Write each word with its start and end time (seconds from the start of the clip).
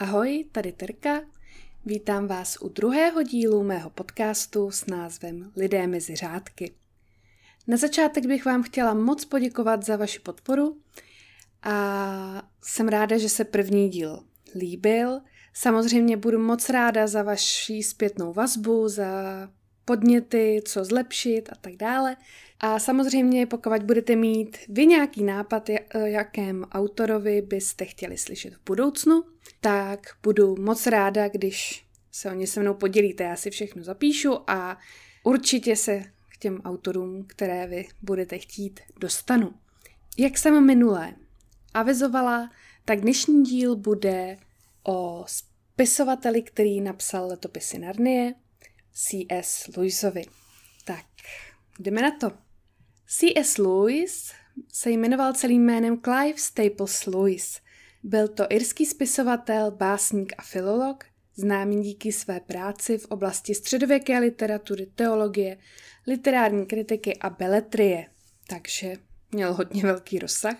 Ahoj, 0.00 0.44
tady 0.52 0.72
Terka. 0.72 1.20
Vítám 1.86 2.26
vás 2.26 2.56
u 2.60 2.68
druhého 2.68 3.22
dílu 3.22 3.62
mého 3.62 3.90
podcastu 3.90 4.70
s 4.70 4.86
názvem 4.86 5.52
Lidé 5.56 5.86
mezi 5.86 6.16
řádky. 6.16 6.72
Na 7.66 7.76
začátek 7.76 8.26
bych 8.26 8.44
vám 8.44 8.62
chtěla 8.62 8.94
moc 8.94 9.24
poděkovat 9.24 9.84
za 9.84 9.96
vaši 9.96 10.20
podporu 10.20 10.76
a 11.62 12.48
jsem 12.62 12.88
ráda, 12.88 13.18
že 13.18 13.28
se 13.28 13.44
první 13.44 13.88
díl 13.88 14.24
líbil. 14.54 15.20
Samozřejmě 15.54 16.16
budu 16.16 16.38
moc 16.38 16.70
ráda 16.70 17.06
za 17.06 17.22
vaši 17.22 17.82
zpětnou 17.82 18.32
vazbu, 18.32 18.88
za 18.88 19.06
podněty, 19.84 20.62
co 20.64 20.84
zlepšit 20.84 21.48
a 21.52 21.54
tak 21.60 21.76
dále. 21.76 22.16
A 22.60 22.78
samozřejmě, 22.78 23.46
pokud 23.46 23.82
budete 23.82 24.16
mít 24.16 24.56
vy 24.68 24.86
nějaký 24.86 25.24
nápad, 25.24 25.70
jakém 26.04 26.64
autorovi 26.72 27.42
byste 27.42 27.84
chtěli 27.84 28.18
slyšet 28.18 28.54
v 28.54 28.60
budoucnu, 28.66 29.22
tak 29.60 30.06
budu 30.22 30.56
moc 30.56 30.86
ráda, 30.86 31.28
když 31.28 31.86
se 32.10 32.30
o 32.30 32.34
ně 32.34 32.46
se 32.46 32.60
mnou 32.60 32.74
podělíte. 32.74 33.24
Já 33.24 33.36
si 33.36 33.50
všechno 33.50 33.84
zapíšu 33.84 34.50
a 34.50 34.78
určitě 35.22 35.76
se 35.76 36.02
k 36.28 36.36
těm 36.38 36.60
autorům, 36.64 37.24
které 37.26 37.66
vy 37.66 37.88
budete 38.02 38.38
chtít, 38.38 38.80
dostanu. 39.00 39.54
Jak 40.18 40.38
jsem 40.38 40.66
minulé 40.66 41.14
avizovala, 41.74 42.50
tak 42.84 43.00
dnešní 43.00 43.42
díl 43.42 43.76
bude 43.76 44.36
o 44.82 45.24
spisovateli, 45.26 46.42
který 46.42 46.80
napsal 46.80 47.26
letopisy 47.26 47.78
Narnie, 47.78 48.34
C.S. 48.92 49.70
Lewisovi. 49.76 50.24
Tak, 50.84 51.04
jdeme 51.78 52.02
na 52.02 52.10
to. 52.10 52.30
C.S. 53.06 53.58
Lewis 53.58 54.32
se 54.72 54.90
jmenoval 54.90 55.32
celým 55.32 55.64
jménem 55.64 56.00
Clive 56.00 56.38
Staples 56.38 57.06
Lewis. 57.06 57.60
Byl 58.02 58.28
to 58.28 58.44
irský 58.50 58.86
spisovatel, 58.86 59.70
básník 59.70 60.32
a 60.38 60.42
filolog, 60.42 61.04
známý 61.36 61.82
díky 61.82 62.12
své 62.12 62.40
práci 62.40 62.98
v 62.98 63.04
oblasti 63.04 63.54
středověké 63.54 64.18
literatury, 64.18 64.86
teologie, 64.94 65.58
literární 66.06 66.66
kritiky 66.66 67.16
a 67.16 67.30
beletrie. 67.30 68.06
Takže 68.48 68.94
měl 69.32 69.54
hodně 69.54 69.82
velký 69.82 70.18
rozsah. 70.18 70.56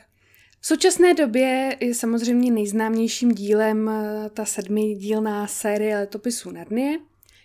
V 0.60 0.66
současné 0.66 1.14
době 1.14 1.76
je 1.80 1.94
samozřejmě 1.94 2.50
nejznámějším 2.50 3.34
dílem 3.34 3.88
eh, 3.88 4.30
ta 4.30 4.44
sedmidílná 4.44 5.46
série 5.46 5.98
letopisů 5.98 6.50
Narnie, 6.50 6.98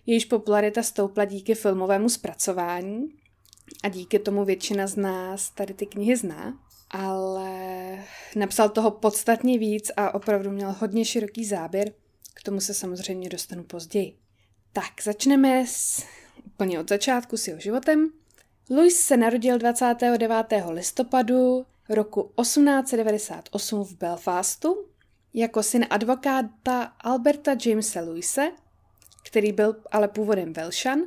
jejíž 0.05 0.25
popularita 0.25 0.83
stoupla 0.83 1.25
díky 1.25 1.55
filmovému 1.55 2.09
zpracování 2.09 3.09
a 3.83 3.89
díky 3.89 4.19
tomu 4.19 4.45
většina 4.45 4.87
z 4.87 4.95
nás 4.95 5.49
tady 5.49 5.73
ty 5.73 5.85
knihy 5.85 6.15
zná, 6.15 6.59
ale 6.91 7.49
napsal 8.35 8.69
toho 8.69 8.91
podstatně 8.91 9.59
víc 9.59 9.91
a 9.97 10.13
opravdu 10.13 10.51
měl 10.51 10.75
hodně 10.79 11.05
široký 11.05 11.45
záběr. 11.45 11.91
K 12.33 12.43
tomu 12.43 12.61
se 12.61 12.73
samozřejmě 12.73 13.29
dostanu 13.29 13.63
později. 13.63 14.17
Tak, 14.73 15.01
začneme 15.03 15.67
s, 15.67 16.03
úplně 16.45 16.79
od 16.79 16.89
začátku 16.89 17.37
s 17.37 17.47
jeho 17.47 17.59
životem. 17.59 18.09
Louis 18.69 18.99
se 18.99 19.17
narodil 19.17 19.57
29. 19.57 20.31
listopadu 20.69 21.65
roku 21.89 22.31
1898 22.41 23.83
v 23.83 23.97
Belfastu 23.97 24.85
jako 25.33 25.63
syn 25.63 25.85
advokáta 25.89 26.83
Alberta 26.83 27.55
Jamesa 27.65 28.01
Louise, 28.01 28.51
který 29.25 29.51
byl 29.51 29.75
ale 29.91 30.07
původem 30.07 30.53
Velšan, 30.53 30.99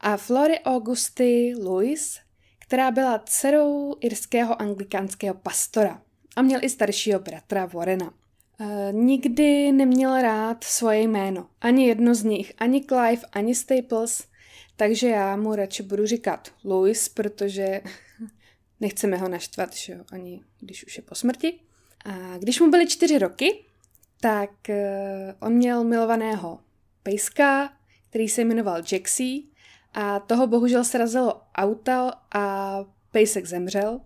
a 0.00 0.16
Flory 0.16 0.60
Augusty 0.60 1.54
Louis, 1.62 2.20
která 2.66 2.90
byla 2.90 3.18
dcerou 3.18 3.96
irského 4.00 4.62
anglikánského 4.62 5.34
pastora 5.34 6.02
a 6.36 6.42
měl 6.42 6.60
i 6.64 6.68
staršího 6.68 7.20
bratra 7.20 7.66
Warrena. 7.66 8.14
E, 8.60 8.92
nikdy 8.92 9.72
neměl 9.72 10.22
rád 10.22 10.64
svoje 10.64 11.00
jméno. 11.00 11.48
Ani 11.60 11.86
jedno 11.86 12.14
z 12.14 12.22
nich, 12.22 12.52
ani 12.58 12.84
Clive, 12.84 13.22
ani 13.32 13.54
Staples, 13.54 14.24
takže 14.76 15.08
já 15.08 15.36
mu 15.36 15.54
radši 15.54 15.82
budu 15.82 16.06
říkat 16.06 16.52
Louis, 16.64 17.08
protože 17.08 17.80
nechceme 18.80 19.16
ho 19.16 19.28
naštvat, 19.28 19.74
že 19.74 19.92
jo, 19.92 20.04
ani 20.12 20.40
když 20.60 20.86
už 20.86 20.96
je 20.96 21.02
po 21.02 21.14
smrti. 21.14 21.60
A 22.04 22.38
když 22.38 22.60
mu 22.60 22.70
byly 22.70 22.86
čtyři 22.86 23.18
roky, 23.18 23.64
tak 24.20 24.70
e, 24.70 25.34
on 25.40 25.52
měl 25.52 25.84
milovaného 25.84 26.60
pejska, 27.02 27.72
který 28.10 28.28
se 28.28 28.44
jmenoval 28.44 28.82
Jaxie 28.92 29.53
a 29.94 30.20
toho 30.20 30.46
bohužel 30.46 30.84
srazilo 30.84 31.40
auto 31.54 32.10
a 32.34 32.78
pejsek 33.12 33.46
zemřel. 33.46 34.00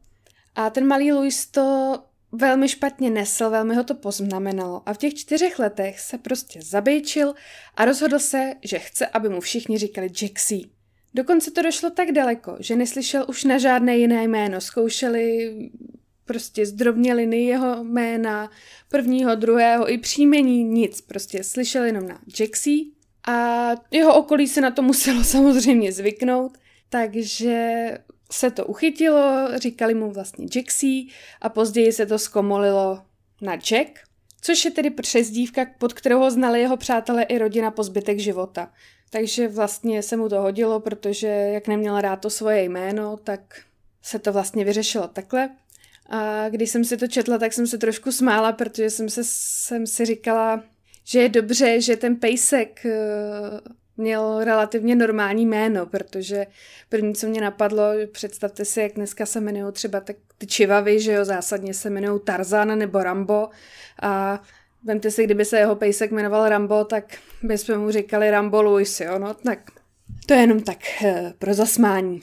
A 0.54 0.70
ten 0.70 0.86
malý 0.86 1.12
Louis 1.12 1.46
to 1.46 1.98
velmi 2.32 2.68
špatně 2.68 3.10
nesl, 3.10 3.50
velmi 3.50 3.74
ho 3.74 3.84
to 3.84 3.94
poznamenalo 3.94 4.82
a 4.86 4.94
v 4.94 4.98
těch 4.98 5.14
čtyřech 5.14 5.58
letech 5.58 6.00
se 6.00 6.18
prostě 6.18 6.60
zabejčil 6.62 7.34
a 7.76 7.84
rozhodl 7.84 8.18
se, 8.18 8.54
že 8.64 8.78
chce, 8.78 9.06
aby 9.06 9.28
mu 9.28 9.40
všichni 9.40 9.78
říkali 9.78 10.10
Jaxie. 10.22 10.64
Dokonce 11.14 11.50
to 11.50 11.62
došlo 11.62 11.90
tak 11.90 12.12
daleko, 12.12 12.56
že 12.60 12.76
neslyšel 12.76 13.26
už 13.28 13.44
na 13.44 13.58
žádné 13.58 13.98
jiné 13.98 14.24
jméno. 14.24 14.60
Zkoušeli 14.60 15.54
prostě 16.24 16.66
zdrobněliny 16.66 17.44
jeho 17.44 17.84
jména, 17.84 18.50
prvního, 18.88 19.34
druhého 19.34 19.92
i 19.92 19.98
příjmení, 19.98 20.64
nic. 20.64 21.00
Prostě 21.00 21.44
slyšel 21.44 21.84
jenom 21.84 22.08
na 22.08 22.20
Jaxie 22.40 22.84
a 23.28 23.70
jeho 23.90 24.14
okolí 24.14 24.48
se 24.48 24.60
na 24.60 24.70
to 24.70 24.82
muselo 24.82 25.24
samozřejmě 25.34 25.92
zvyknout, 25.92 26.58
takže 26.88 27.88
se 28.32 28.50
to 28.50 28.66
uchytilo, 28.66 29.48
říkali 29.56 29.94
mu 29.94 30.10
vlastně 30.10 30.46
Jaxie 30.56 31.04
a 31.40 31.48
později 31.48 31.92
se 31.92 32.06
to 32.06 32.18
zkomolilo 32.18 33.02
na 33.42 33.52
Jack, 33.54 34.00
což 34.40 34.64
je 34.64 34.70
tedy 34.70 34.90
přezdívka, 34.90 35.66
pod 35.78 35.92
kterou 35.92 36.18
ho 36.18 36.30
znali 36.30 36.60
jeho 36.60 36.76
přátelé 36.76 37.22
i 37.22 37.38
rodina 37.38 37.70
po 37.70 37.82
zbytek 37.82 38.18
života. 38.18 38.72
Takže 39.10 39.48
vlastně 39.48 40.02
se 40.02 40.16
mu 40.16 40.28
to 40.28 40.40
hodilo, 40.40 40.80
protože 40.80 41.26
jak 41.26 41.68
neměl 41.68 42.00
rád 42.00 42.16
to 42.16 42.30
svoje 42.30 42.62
jméno, 42.62 43.16
tak 43.16 43.40
se 44.02 44.18
to 44.18 44.32
vlastně 44.32 44.64
vyřešilo 44.64 45.08
takhle. 45.08 45.50
A 46.08 46.48
když 46.48 46.70
jsem 46.70 46.84
si 46.84 46.96
to 46.96 47.06
četla, 47.06 47.38
tak 47.38 47.52
jsem 47.52 47.66
se 47.66 47.78
trošku 47.78 48.12
smála, 48.12 48.52
protože 48.52 48.90
jsem, 48.90 49.08
se, 49.08 49.20
jsem 49.24 49.86
si 49.86 50.04
říkala, 50.04 50.62
že 51.08 51.20
je 51.20 51.28
dobře, 51.28 51.80
že 51.80 51.96
ten 51.96 52.16
pejsek 52.16 52.86
eh, 52.86 52.92
měl 53.96 54.44
relativně 54.44 54.96
normální 54.96 55.46
jméno, 55.46 55.86
protože 55.86 56.46
první, 56.88 57.14
co 57.14 57.26
mě 57.26 57.40
napadlo, 57.40 57.84
představte 58.12 58.64
si, 58.64 58.80
jak 58.80 58.94
dneska 58.94 59.26
se 59.26 59.38
jmenují 59.38 59.72
třeba 59.72 60.00
tak 60.00 60.16
ty 60.38 60.46
čivavy, 60.46 61.00
že 61.00 61.12
jo, 61.12 61.24
zásadně 61.24 61.74
se 61.74 61.88
jmenují 61.88 62.20
Tarzan 62.24 62.78
nebo 62.78 63.02
Rambo 63.02 63.48
a 64.02 64.42
vemte 64.84 65.10
si, 65.10 65.24
kdyby 65.24 65.44
se 65.44 65.58
jeho 65.58 65.76
pejsek 65.76 66.10
jmenoval 66.10 66.48
Rambo, 66.48 66.84
tak 66.84 67.04
bychom 67.42 67.78
mu 67.78 67.90
říkali 67.90 68.30
Rambo 68.30 68.62
Louis, 68.62 69.00
jo, 69.00 69.18
no 69.18 69.34
tak 69.34 69.58
to 70.26 70.34
je 70.34 70.40
jenom 70.40 70.60
tak 70.60 70.78
eh, 71.04 71.34
pro 71.38 71.54
zasmání. 71.54 72.20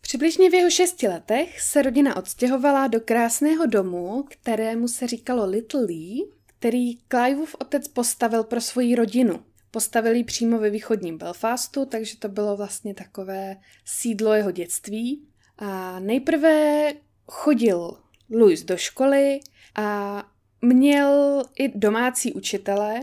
Přibližně 0.00 0.50
v 0.50 0.54
jeho 0.54 0.70
šesti 0.70 1.08
letech 1.08 1.60
se 1.60 1.82
rodina 1.82 2.16
odstěhovala 2.16 2.86
do 2.86 3.00
krásného 3.00 3.66
domu, 3.66 4.24
kterému 4.28 4.88
se 4.88 5.06
říkalo 5.06 5.46
Little 5.46 5.80
Lee, 5.80 6.33
který 6.64 6.98
Cliveův 7.08 7.56
otec 7.58 7.88
postavil 7.88 8.44
pro 8.44 8.60
svoji 8.60 8.94
rodinu. 8.94 9.44
Postavil 9.70 10.14
ji 10.14 10.24
přímo 10.24 10.58
ve 10.58 10.70
východním 10.70 11.18
Belfastu, 11.18 11.84
takže 11.84 12.16
to 12.18 12.28
bylo 12.28 12.56
vlastně 12.56 12.94
takové 12.94 13.56
sídlo 13.84 14.32
jeho 14.32 14.50
dětství. 14.50 15.28
A 15.58 16.00
nejprve 16.00 16.92
chodil 17.28 17.98
Louis 18.30 18.64
do 18.64 18.76
školy 18.76 19.40
a 19.74 20.22
měl 20.62 21.42
i 21.58 21.78
domácí 21.78 22.32
učitele. 22.32 23.00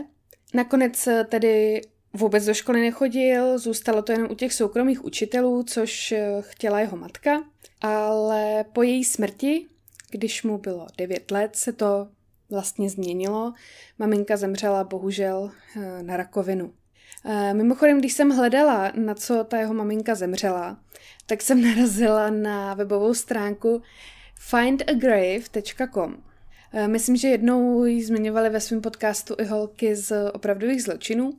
Nakonec 0.54 1.08
tedy 1.28 1.80
vůbec 2.12 2.44
do 2.44 2.54
školy 2.54 2.80
nechodil, 2.80 3.58
zůstalo 3.58 4.02
to 4.02 4.12
jenom 4.12 4.30
u 4.30 4.34
těch 4.34 4.52
soukromých 4.52 5.04
učitelů, 5.04 5.62
což 5.62 6.14
chtěla 6.40 6.80
jeho 6.80 6.96
matka. 6.96 7.44
Ale 7.80 8.64
po 8.72 8.82
její 8.82 9.04
smrti, 9.04 9.66
když 10.10 10.42
mu 10.42 10.58
bylo 10.58 10.86
9 10.98 11.30
let, 11.30 11.56
se 11.56 11.72
to 11.72 12.08
vlastně 12.52 12.90
změnilo. 12.90 13.52
Maminka 13.98 14.36
zemřela 14.36 14.84
bohužel 14.84 15.50
eh, 15.76 16.02
na 16.02 16.16
rakovinu. 16.16 16.72
Eh, 17.24 17.54
mimochodem, 17.54 17.98
když 17.98 18.12
jsem 18.12 18.30
hledala, 18.30 18.92
na 18.94 19.14
co 19.14 19.44
ta 19.44 19.58
jeho 19.58 19.74
maminka 19.74 20.14
zemřela, 20.14 20.78
tak 21.26 21.42
jsem 21.42 21.62
narazila 21.68 22.30
na 22.30 22.74
webovou 22.74 23.14
stránku 23.14 23.82
findagrave.com. 24.38 26.16
Eh, 26.72 26.88
myslím, 26.88 27.16
že 27.16 27.28
jednou 27.28 27.84
ji 27.84 28.04
zmiňovali 28.04 28.50
ve 28.50 28.60
svém 28.60 28.80
podcastu 28.80 29.34
i 29.38 29.44
holky 29.44 29.96
z 29.96 30.30
opravdových 30.32 30.82
zločinů. 30.82 31.32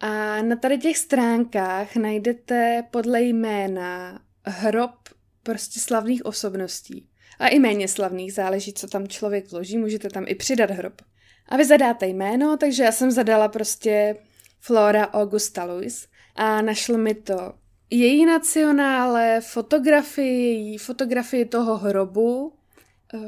A 0.00 0.42
na 0.42 0.56
tady 0.56 0.78
těch 0.78 0.98
stránkách 0.98 1.96
najdete 1.96 2.84
podle 2.90 3.22
jména 3.22 4.20
hrob 4.44 4.90
prostě 5.42 5.80
slavných 5.80 6.26
osobností. 6.26 7.08
A 7.38 7.48
i 7.48 7.58
méně 7.58 7.88
slavných, 7.88 8.32
záleží, 8.32 8.72
co 8.72 8.86
tam 8.86 9.08
člověk 9.08 9.50
vloží, 9.50 9.78
můžete 9.78 10.08
tam 10.08 10.24
i 10.28 10.34
přidat 10.34 10.70
hrob. 10.70 11.02
A 11.48 11.56
vy 11.56 11.64
zadáte 11.64 12.06
jméno, 12.06 12.56
takže 12.56 12.82
já 12.82 12.92
jsem 12.92 13.10
zadala 13.10 13.48
prostě 13.48 14.16
Flora 14.60 15.10
Augusta 15.12 15.64
Louis 15.64 16.08
a 16.36 16.62
našlo 16.62 16.98
mi 16.98 17.14
to 17.14 17.52
její 17.90 18.26
nacionále, 18.26 19.40
fotografii, 19.40 20.54
její 20.54 20.78
fotografii 20.78 21.44
toho 21.44 21.76
hrobu, 21.76 22.52
uh, 23.14 23.20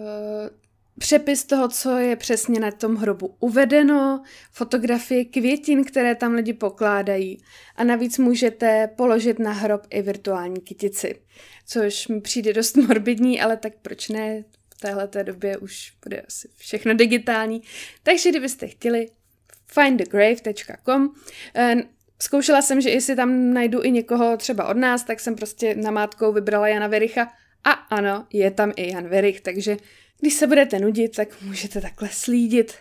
přepis 0.99 1.45
toho, 1.45 1.69
co 1.69 1.97
je 1.97 2.17
přesně 2.17 2.61
na 2.61 2.71
tom 2.71 2.97
hrobu 2.97 3.37
uvedeno, 3.41 4.23
fotografie 4.53 5.25
květin, 5.25 5.85
které 5.85 6.15
tam 6.15 6.35
lidi 6.35 6.53
pokládají. 6.53 7.43
A 7.77 7.85
navíc 7.85 8.19
můžete 8.19 8.89
položit 8.97 9.39
na 9.39 9.53
hrob 9.53 9.87
i 9.91 10.03
virtuální 10.03 10.61
kytici, 10.61 11.21
což 11.67 12.09
mi 12.09 12.21
přijde 12.21 12.53
dost 12.53 12.77
morbidní, 12.89 13.41
ale 13.41 13.57
tak 13.57 13.73
proč 13.83 14.09
ne, 14.09 14.45
v 14.75 14.81
téhle 14.81 15.09
době 15.23 15.57
už 15.57 15.93
bude 16.05 16.21
asi 16.21 16.49
všechno 16.57 16.95
digitální. 16.95 17.63
Takže 18.03 18.31
kdybyste 18.31 18.67
chtěli, 18.67 19.07
findthegrave.com 19.67 21.15
eh, 21.55 21.77
Zkoušela 22.23 22.63
jsem, 22.63 22.81
že 22.81 22.91
jestli 22.91 23.17
tam 23.17 23.55
najdu 23.55 23.83
i 23.83 23.91
někoho 23.91 24.37
třeba 24.37 24.69
od 24.69 24.77
nás, 24.77 25.05
tak 25.05 25.21
jsem 25.21 25.35
prostě 25.35 25.75
namátkou 25.75 26.33
vybrala 26.33 26.69
Jana 26.69 26.87
Vericha. 26.87 27.29
A 27.65 27.71
ano, 27.71 28.27
je 28.33 28.51
tam 28.51 28.73
i 28.77 28.93
Jan 28.93 29.09
Verich, 29.09 29.41
takže 29.41 29.77
když 30.21 30.35
se 30.35 30.47
budete 30.47 30.79
nudit, 30.79 31.17
tak 31.17 31.43
můžete 31.43 31.81
takhle 31.81 32.09
slídit 32.13 32.75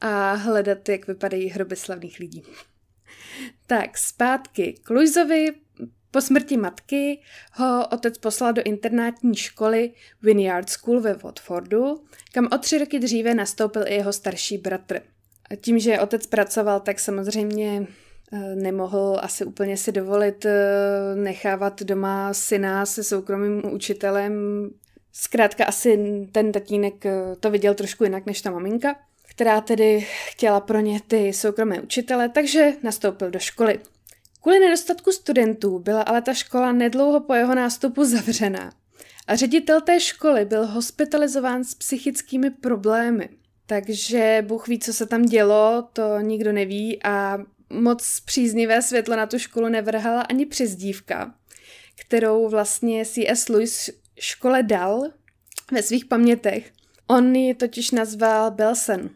a 0.00 0.32
hledat, 0.32 0.88
jak 0.88 1.06
vypadají 1.06 1.48
hroby 1.48 1.76
slavných 1.76 2.18
lidí. 2.18 2.42
Tak, 3.66 3.98
zpátky 3.98 4.80
k 4.82 4.90
Luizovi. 4.90 5.52
Po 6.10 6.20
smrti 6.20 6.56
matky 6.56 7.20
ho 7.52 7.88
otec 7.88 8.18
poslal 8.18 8.52
do 8.52 8.62
internátní 8.62 9.36
školy 9.36 9.92
Vineyard 10.22 10.70
School 10.70 11.00
ve 11.00 11.14
Watfordu, 11.14 12.04
kam 12.32 12.48
o 12.52 12.58
tři 12.58 12.78
roky 12.78 12.98
dříve 12.98 13.34
nastoupil 13.34 13.84
i 13.86 13.94
jeho 13.94 14.12
starší 14.12 14.58
bratr. 14.58 15.00
A 15.50 15.56
tím, 15.56 15.78
že 15.78 16.00
otec 16.00 16.26
pracoval, 16.26 16.80
tak 16.80 17.00
samozřejmě 17.00 17.86
eh, 18.32 18.54
nemohl 18.54 19.18
asi 19.22 19.44
úplně 19.44 19.76
si 19.76 19.92
dovolit 19.92 20.44
eh, 20.44 20.60
nechávat 21.14 21.82
doma 21.82 22.34
syna 22.34 22.86
se 22.86 23.04
soukromým 23.04 23.72
učitelem 23.72 24.32
Zkrátka 25.16 25.64
asi 25.64 25.98
ten 26.32 26.52
tatínek 26.52 27.06
eh, 27.06 27.12
to 27.40 27.50
viděl 27.50 27.74
trošku 27.74 28.04
jinak 28.04 28.26
než 28.26 28.42
ta 28.42 28.50
maminka, 28.50 28.96
která 29.28 29.60
tedy 29.60 30.06
chtěla 30.26 30.60
pro 30.60 30.80
ně 30.80 31.00
ty 31.08 31.32
soukromé 31.32 31.80
učitele, 31.80 32.28
takže 32.28 32.72
nastoupil 32.82 33.30
do 33.30 33.38
školy. 33.38 33.80
Kvůli 34.42 34.58
nedostatku 34.58 35.12
studentů 35.12 35.78
byla 35.78 36.02
ale 36.02 36.22
ta 36.22 36.34
škola 36.34 36.72
nedlouho 36.72 37.20
po 37.20 37.34
jeho 37.34 37.54
nástupu 37.54 38.04
zavřená 38.04 38.72
a 39.26 39.36
ředitel 39.36 39.80
té 39.80 40.00
školy 40.00 40.44
byl 40.44 40.66
hospitalizován 40.66 41.64
s 41.64 41.74
psychickými 41.74 42.50
problémy. 42.50 43.28
Takže 43.66 44.44
Bůh 44.46 44.68
ví, 44.68 44.78
co 44.78 44.92
se 44.92 45.06
tam 45.06 45.22
dělo, 45.22 45.88
to 45.92 46.20
nikdo 46.20 46.52
neví 46.52 47.02
a 47.04 47.38
moc 47.70 48.20
příznivé 48.20 48.82
světlo 48.82 49.16
na 49.16 49.26
tu 49.26 49.38
školu 49.38 49.68
nevrhala 49.68 50.20
ani 50.20 50.46
přezdívka, 50.46 51.34
kterou 51.96 52.48
vlastně 52.48 53.04
C.S. 53.04 53.48
Lewis 53.48 53.90
škole 54.18 54.62
dal 54.62 55.02
ve 55.72 55.82
svých 55.82 56.04
pamětech. 56.04 56.72
On 57.06 57.36
ji 57.36 57.54
totiž 57.54 57.90
nazval 57.90 58.50
Belsen, 58.50 59.10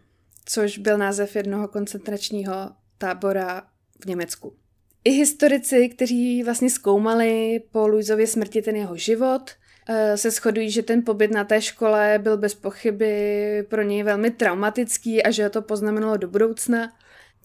což 0.45 0.79
byl 0.79 0.99
název 0.99 1.37
jednoho 1.37 1.69
koncentračního 1.69 2.53
tábora 2.99 3.63
v 4.03 4.07
Německu. 4.07 4.57
I 5.05 5.11
historici, 5.11 5.89
kteří 5.89 6.43
vlastně 6.43 6.71
zkoumali 6.71 7.61
po 7.73 7.87
Luizově 7.87 8.27
smrti 8.27 8.63
ten 8.63 8.77
jeho 8.77 8.97
život, 8.97 9.51
eh, 9.89 10.17
se 10.17 10.31
shodují, 10.31 10.71
že 10.71 10.83
ten 10.83 11.03
pobyt 11.03 11.31
na 11.31 11.45
té 11.45 11.63
škole 11.63 12.19
byl 12.23 12.37
bez 12.37 12.55
pochyby 12.55 13.67
pro 13.69 13.83
něj 13.83 14.03
velmi 14.03 14.31
traumatický 14.31 15.23
a 15.23 15.31
že 15.31 15.45
ho 15.45 15.51
to 15.51 15.63
poznamenalo 15.63 16.17
do 16.17 16.29
budoucna, 16.29 16.93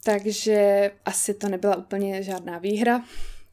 takže 0.03 0.91
asi 1.05 1.33
to 1.33 1.49
nebyla 1.49 1.75
úplně 1.75 2.23
žádná 2.23 2.57
výhra. 2.57 3.03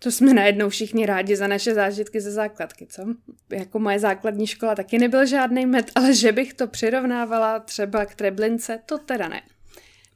To 0.02 0.10
jsme 0.10 0.34
najednou 0.34 0.68
všichni 0.68 1.06
rádi 1.06 1.36
za 1.36 1.46
naše 1.46 1.74
zážitky 1.74 2.20
ze 2.20 2.30
základky, 2.30 2.86
co? 2.86 3.02
Jako 3.50 3.78
moje 3.78 3.98
základní 3.98 4.46
škola 4.46 4.74
taky 4.74 4.98
nebyl 4.98 5.26
žádný 5.26 5.66
med, 5.66 5.90
ale 5.94 6.14
že 6.14 6.32
bych 6.32 6.54
to 6.54 6.66
přirovnávala 6.66 7.58
třeba 7.58 8.06
k 8.06 8.14
Treblince, 8.14 8.80
to 8.86 8.98
teda 8.98 9.28
ne. 9.28 9.42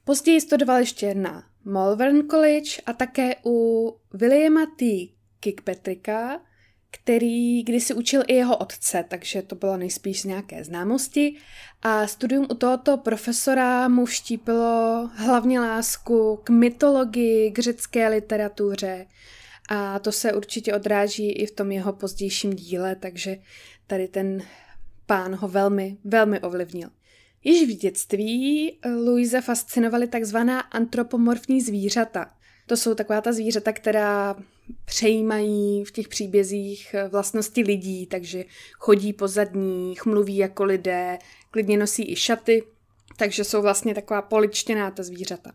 Později 0.05 0.41
studoval 0.41 0.79
ještě 0.79 1.15
na 1.15 1.45
Malvern 1.65 2.29
College 2.29 2.71
a 2.87 2.93
také 2.93 3.35
u 3.47 3.89
Williama 4.13 4.67
T. 4.79 4.85
Kirkpatricka, 5.41 6.41
který 6.91 7.63
kdysi 7.63 7.95
učil 7.95 8.23
i 8.27 8.35
jeho 8.35 8.57
otce, 8.57 9.05
takže 9.09 9.43
to 9.43 9.55
bylo 9.55 9.77
nejspíš 9.77 10.21
z 10.21 10.25
nějaké 10.25 10.65
známosti. 10.65 11.37
A 11.83 12.07
studium 12.07 12.47
u 12.51 12.55
tohoto 12.55 12.97
profesora 12.97 13.89
mu 13.89 14.05
vštípilo 14.05 15.11
hlavně 15.15 15.61
lásku 15.61 16.41
k 16.45 16.51
mytologii, 16.51 17.51
k 17.51 17.59
řecké 17.59 18.09
literatuře, 18.09 19.07
a 19.69 19.99
to 19.99 20.13
se 20.13 20.33
určitě 20.33 20.75
odráží 20.75 21.33
i 21.33 21.47
v 21.47 21.51
tom 21.51 21.73
jeho 21.73 21.93
pozdějším 21.93 22.55
díle, 22.55 22.97
takže 22.97 23.37
tady 23.87 24.09
ten 24.09 24.43
pán 25.07 25.35
ho 25.35 25.49
velmi, 25.49 25.97
velmi 26.05 26.41
ovlivnil. 26.41 26.89
Již 27.45 27.69
v 27.69 27.79
dětství 27.79 28.79
Louise 29.05 29.41
fascinovaly 29.41 30.09
takzvaná 30.09 30.61
antropomorfní 30.61 31.61
zvířata. 31.61 32.31
To 32.67 32.77
jsou 32.77 32.95
taková 32.95 33.21
ta 33.21 33.33
zvířata, 33.33 33.73
která 33.73 34.37
přejímají 34.85 35.85
v 35.85 35.93
těch 35.93 36.09
příbězích 36.09 36.95
vlastnosti 37.11 37.63
lidí, 37.63 38.07
takže 38.07 38.45
chodí 38.79 39.13
po 39.13 39.29
zadních, 39.29 40.07
mluví 40.07 40.37
jako 40.37 40.65
lidé, 40.65 41.19
klidně 41.51 41.79
nosí 41.79 42.13
i 42.13 42.17
šaty, 42.17 42.63
takže 43.17 43.45
jsou 43.45 43.63
vlastně 43.63 43.95
taková 43.95 44.23
poličtěná 44.23 44.91
ta 44.91 45.03
zvířata. 45.03 45.53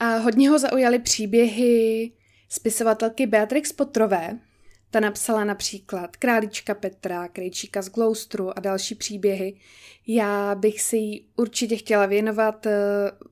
A 0.00 0.16
hodně 0.16 0.50
ho 0.50 0.58
zaujaly 0.58 0.98
příběhy 0.98 2.12
spisovatelky 2.48 3.26
Beatrix 3.26 3.72
Potrové. 3.72 4.38
Ta 4.90 5.00
napsala 5.00 5.44
například 5.44 6.16
Králíčka 6.16 6.74
Petra, 6.74 7.28
Krejčíka 7.28 7.82
z 7.82 7.88
Gloustru 7.88 8.58
a 8.58 8.60
další 8.60 8.94
příběhy. 8.94 9.54
Já 10.06 10.54
bych 10.54 10.80
si 10.80 10.96
jí 10.96 11.28
určitě 11.36 11.76
chtěla 11.76 12.06
věnovat 12.06 12.66
eh, 12.66 12.72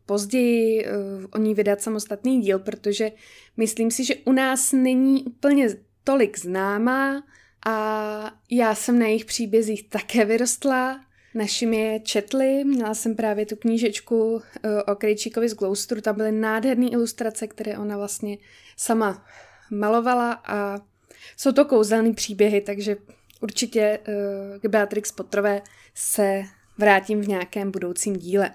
později, 0.06 0.86
eh, 0.86 0.90
o 1.34 1.38
ní 1.38 1.54
vydat 1.54 1.80
samostatný 1.80 2.40
díl, 2.40 2.58
protože 2.58 3.12
myslím 3.56 3.90
si, 3.90 4.04
že 4.04 4.14
u 4.24 4.32
nás 4.32 4.72
není 4.72 5.24
úplně 5.24 5.68
tolik 6.04 6.38
známá 6.38 7.22
a 7.66 8.32
já 8.50 8.74
jsem 8.74 8.98
na 8.98 9.06
jejich 9.06 9.24
příbězích 9.24 9.88
také 9.88 10.24
vyrostla. 10.24 11.05
Našim 11.36 11.72
je 11.72 12.00
četli, 12.00 12.64
měla 12.64 12.94
jsem 12.94 13.16
právě 13.16 13.46
tu 13.46 13.56
knížečku 13.56 14.42
eh, 14.62 14.82
o 14.82 14.94
Krejčíkovi 14.94 15.48
z 15.48 15.54
Gloustru, 15.54 16.00
tam 16.00 16.16
byly 16.16 16.32
nádherné 16.32 16.88
ilustrace, 16.88 17.46
které 17.46 17.78
ona 17.78 17.96
vlastně 17.96 18.38
sama 18.76 19.26
malovala 19.70 20.32
a 20.32 20.78
jsou 21.36 21.52
to 21.52 21.64
kouzelné 21.64 22.12
příběhy, 22.12 22.60
takže 22.60 22.96
určitě 23.40 23.98
uh, 24.08 24.14
k 24.60 24.66
Beatrix 24.66 25.12
Potrové 25.12 25.62
se 25.94 26.42
vrátím 26.78 27.20
v 27.20 27.28
nějakém 27.28 27.70
budoucím 27.70 28.16
díle. 28.16 28.50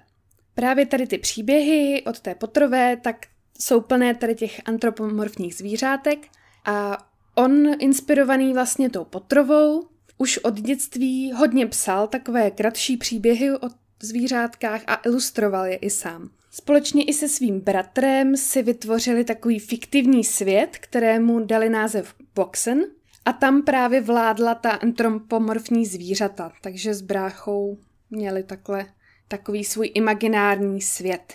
Právě 0.56 0.86
tady 0.86 1.08
ty 1.08 1.18
příběhy 1.18 2.04
od 2.08 2.20
té 2.20 2.36
Potrové, 2.36 2.98
tak 2.98 3.16
jsou 3.60 3.82
plné 3.82 4.16
tady 4.16 4.36
těch 4.36 4.62
antropomorfních 4.66 5.56
zvířátek 5.56 6.20
a 6.66 7.08
on 7.36 7.68
inspirovaný 7.80 8.54
vlastně 8.54 8.90
tou 8.90 9.04
Potrovou 9.04 9.88
už 10.22 10.38
od 10.38 10.54
dětství 10.54 11.32
hodně 11.32 11.68
psal 11.68 12.08
takové 12.08 12.52
kratší 12.52 12.98
příběhy 12.98 13.52
o 13.52 13.70
zvířátkách 14.04 14.82
a 14.88 14.96
ilustroval 15.06 15.66
je 15.66 15.76
i 15.76 15.90
sám. 15.90 16.30
Společně 16.52 17.04
i 17.04 17.14
se 17.14 17.30
svým 17.30 17.60
bratrem 17.60 18.38
si 18.38 18.64
vytvořili 18.64 19.24
takový 19.24 19.60
fiktivní 19.60 20.24
svět, 20.24 20.78
kterému 20.78 21.46
dali 21.46 21.70
název 21.70 22.16
Boxen 22.36 22.84
a 23.26 23.34
tam 23.34 23.62
právě 23.62 24.02
vládla 24.02 24.56
ta 24.56 24.72
antropomorfní 24.72 25.86
zvířata, 25.86 26.52
takže 26.62 26.94
s 26.94 27.02
bráchou 27.02 27.78
měli 28.10 28.44
takhle 28.44 28.86
takový 29.28 29.64
svůj 29.64 29.92
imaginární 29.94 30.82
svět. 30.82 31.34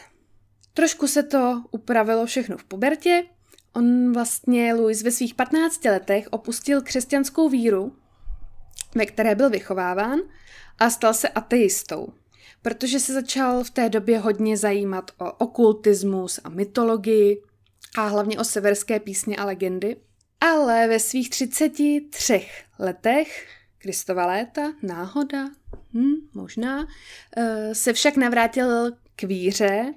Trošku 0.75 1.07
se 1.07 1.23
to 1.23 1.62
upravilo 1.71 2.26
všechno 2.26 2.57
v 2.57 2.64
pubertě. 2.64 3.25
On 3.73 4.12
vlastně, 4.12 4.75
Louis, 4.75 5.02
ve 5.02 5.11
svých 5.11 5.35
15 5.35 5.85
letech 5.85 6.28
opustil 6.31 6.83
křesťanskou 6.83 7.49
víru, 7.49 7.93
ve 8.97 9.07
které 9.07 9.35
byl 9.35 9.50
vychováván 9.50 10.19
a 10.79 10.91
stal 10.91 11.15
se 11.15 11.29
ateistou 11.29 12.12
protože 12.67 13.00
se 13.00 13.12
začal 13.12 13.65
v 13.65 13.71
té 13.71 13.88
době 13.88 14.19
hodně 14.19 14.57
zajímat 14.57 15.11
o 15.19 15.33
okultismus 15.33 16.41
a 16.45 16.49
mytologii 16.49 17.43
a 17.97 18.07
hlavně 18.07 18.38
o 18.38 18.45
severské 18.45 19.00
písně 19.00 19.37
a 19.37 19.45
legendy. 19.45 19.97
Ale 20.41 20.88
ve 20.88 20.99
svých 21.00 21.31
33 21.31 22.47
letech, 22.79 23.47
Kristova 23.79 24.26
léta, 24.26 24.73
náhoda, 24.83 25.49
hm, 25.95 26.15
možná, 26.35 26.87
eh, 27.37 27.75
se 27.75 27.93
však 27.93 28.17
navrátil 28.17 28.93
k 29.17 29.23
víře 29.23 29.95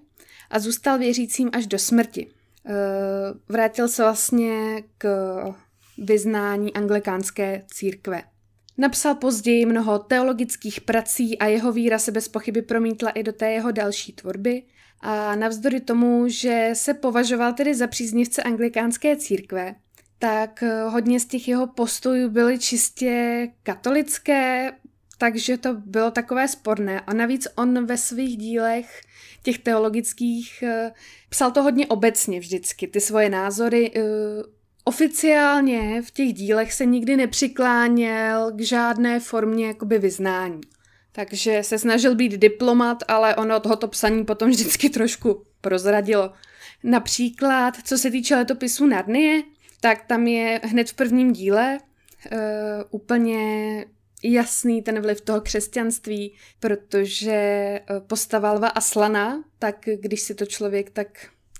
a 0.49 0.59
zůstal 0.59 0.97
věřícím 0.97 1.49
až 1.53 1.67
do 1.67 1.79
smrti. 1.79 2.31
Eh, 2.65 2.73
vrátil 3.47 3.87
se 3.87 4.03
vlastně 4.03 4.83
k 4.97 5.07
vyznání 5.97 6.73
anglikánské 6.73 7.65
církve. 7.73 8.23
Napsal 8.79 9.15
později 9.15 9.65
mnoho 9.65 9.99
teologických 9.99 10.81
prací 10.81 11.37
a 11.37 11.45
jeho 11.45 11.71
víra 11.71 11.99
se 11.99 12.11
bez 12.11 12.27
pochyby 12.27 12.61
promítla 12.61 13.09
i 13.09 13.23
do 13.23 13.33
té 13.33 13.51
jeho 13.51 13.71
další 13.71 14.13
tvorby. 14.13 14.63
A 14.99 15.35
navzdory 15.35 15.79
tomu, 15.79 16.27
že 16.27 16.69
se 16.73 16.93
považoval 16.93 17.53
tedy 17.53 17.75
za 17.75 17.87
příznivce 17.87 18.43
anglikánské 18.43 19.15
církve, 19.15 19.75
tak 20.19 20.63
hodně 20.87 21.19
z 21.19 21.25
těch 21.25 21.47
jeho 21.47 21.67
postojů 21.67 22.29
byly 22.29 22.59
čistě 22.59 23.47
katolické, 23.63 24.71
takže 25.17 25.57
to 25.57 25.73
bylo 25.73 26.11
takové 26.11 26.47
sporné. 26.47 27.01
A 27.01 27.13
navíc 27.13 27.47
on 27.55 27.85
ve 27.85 27.97
svých 27.97 28.37
dílech, 28.37 29.01
těch 29.43 29.59
teologických, 29.59 30.63
eh, 30.63 30.91
psal 31.29 31.51
to 31.51 31.63
hodně 31.63 31.87
obecně 31.87 32.39
vždycky, 32.39 32.87
ty 32.87 33.01
svoje 33.01 33.29
názory. 33.29 33.91
Oficiálně 34.89 36.01
v 36.01 36.11
těch 36.11 36.33
dílech 36.33 36.73
se 36.73 36.85
nikdy 36.85 37.17
nepřikláněl 37.17 38.51
k 38.51 38.61
žádné 38.61 39.19
formě 39.19 39.67
jakoby 39.67 39.99
vyznání. 39.99 40.61
Takže 41.11 41.63
se 41.63 41.79
snažil 41.79 42.15
být 42.15 42.31
diplomat, 42.31 43.03
ale 43.07 43.35
ono 43.35 43.59
tohoto 43.59 43.87
psaní 43.87 44.25
potom 44.25 44.49
vždycky 44.49 44.89
trošku 44.89 45.43
prozradilo. 45.61 46.31
Například, 46.83 47.77
co 47.83 47.97
se 47.97 48.11
týče 48.11 48.35
letopisu 48.35 48.85
Narnie, 48.85 49.43
tak 49.81 50.05
tam 50.05 50.27
je 50.27 50.61
hned 50.63 50.89
v 50.89 50.93
prvním 50.93 51.33
díle 51.33 51.77
uh, 52.31 52.39
úplně 52.91 53.85
jasný 54.23 54.81
ten 54.81 55.01
vliv 55.01 55.21
toho 55.21 55.41
křesťanství, 55.41 56.35
protože 56.59 57.31
eh, 57.31 57.81
postava 58.07 58.53
Lva 58.53 58.67
Aslana, 58.67 59.43
tak 59.59 59.85
když 59.99 60.21
si 60.21 60.35
to 60.35 60.45
člověk 60.45 60.89
tak 60.89 61.07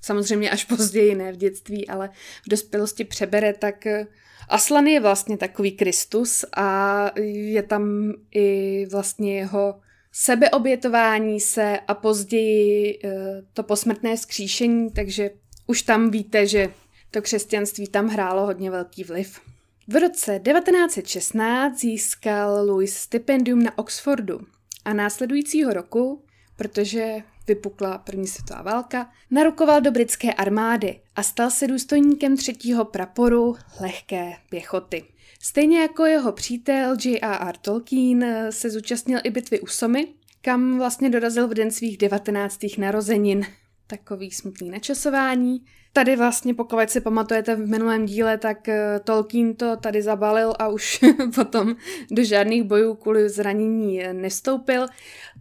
samozřejmě 0.02 0.50
až 0.50 0.66
později, 0.66 1.16
ne 1.16 1.32
v 1.32 1.38
dětství, 1.38 1.88
ale 1.88 2.10
v 2.46 2.50
dospělosti 2.50 3.04
přebere, 3.04 3.54
tak 3.54 3.88
eh, 3.88 4.08
Aslan 4.50 4.88
je 4.88 5.00
vlastně 5.00 5.38
takový 5.38 5.72
Kristus 5.72 6.46
a 6.58 7.12
je 7.22 7.64
tam 7.64 8.14
i 8.32 8.86
vlastně 8.92 9.38
jeho 9.38 9.80
sebeobětování 10.12 11.40
se 11.40 11.80
a 11.88 11.94
později 11.94 13.00
eh, 13.04 13.10
to 13.54 13.64
posmrtné 13.64 14.18
skříšení, 14.18 14.92
takže 14.92 15.30
už 15.68 15.82
tam 15.82 16.12
víte, 16.12 16.48
že 16.48 16.74
to 17.12 17.22
křesťanství 17.22 17.88
tam 17.88 18.08
hrálo 18.08 18.46
hodně 18.46 18.72
velký 18.72 19.04
vliv. 19.04 19.40
V 19.88 19.96
roce 19.96 20.40
1916 20.40 21.80
získal 21.80 22.66
Louis 22.66 22.98
stipendium 22.98 23.64
na 23.64 23.78
Oxfordu 23.78 24.40
a 24.86 24.94
následujícího 24.94 25.74
roku, 25.74 26.24
protože 26.56 27.16
vypukla 27.50 27.98
první 27.98 28.28
světová 28.28 28.62
válka, 28.62 29.10
narukoval 29.32 29.82
do 29.82 29.92
britské 29.92 30.34
armády 30.34 31.00
a 31.16 31.24
stal 31.24 31.50
se 31.50 31.68
důstojníkem 31.68 32.38
třetího 32.38 32.86
praporu 32.86 33.56
lehké 33.80 34.34
pěchoty. 34.50 35.04
Stejně 35.42 35.80
jako 35.80 36.06
jeho 36.06 36.32
přítel 36.32 36.96
J.R.R. 37.06 37.58
Tolkien 37.58 38.48
se 38.50 38.70
zúčastnil 38.70 39.20
i 39.24 39.30
bitvy 39.30 39.60
u 39.60 39.68
Somy, 39.68 40.08
kam 40.42 40.78
vlastně 40.78 41.10
dorazil 41.10 41.48
v 41.48 41.54
den 41.54 41.72
svých 41.72 41.98
19. 41.98 42.60
narozenin. 42.78 43.46
Takový 43.90 44.32
smutný 44.32 44.70
načasování. 44.70 45.66
Tady 45.94 46.16
vlastně, 46.16 46.54
pokud 46.54 46.90
si 46.90 47.02
pamatujete 47.02 47.56
v 47.56 47.68
minulém 47.68 48.06
díle, 48.06 48.38
tak 48.38 48.70
eh, 48.70 49.00
Tolkien 49.04 49.56
to 49.56 49.78
tady 49.78 50.02
zabalil 50.02 50.54
a 50.60 50.68
už 50.68 51.00
potom 51.36 51.76
do 52.12 52.24
žádných 52.24 52.64
bojů 52.64 52.94
kvůli 52.94 53.30
zranění 53.30 54.04
eh, 54.04 54.14
nestoupil. 54.14 54.88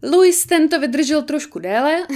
Louis 0.02 0.46
ten 0.46 0.68
to 0.68 0.80
vydržel 0.80 1.22
trošku 1.22 1.58
déle. 1.58 2.06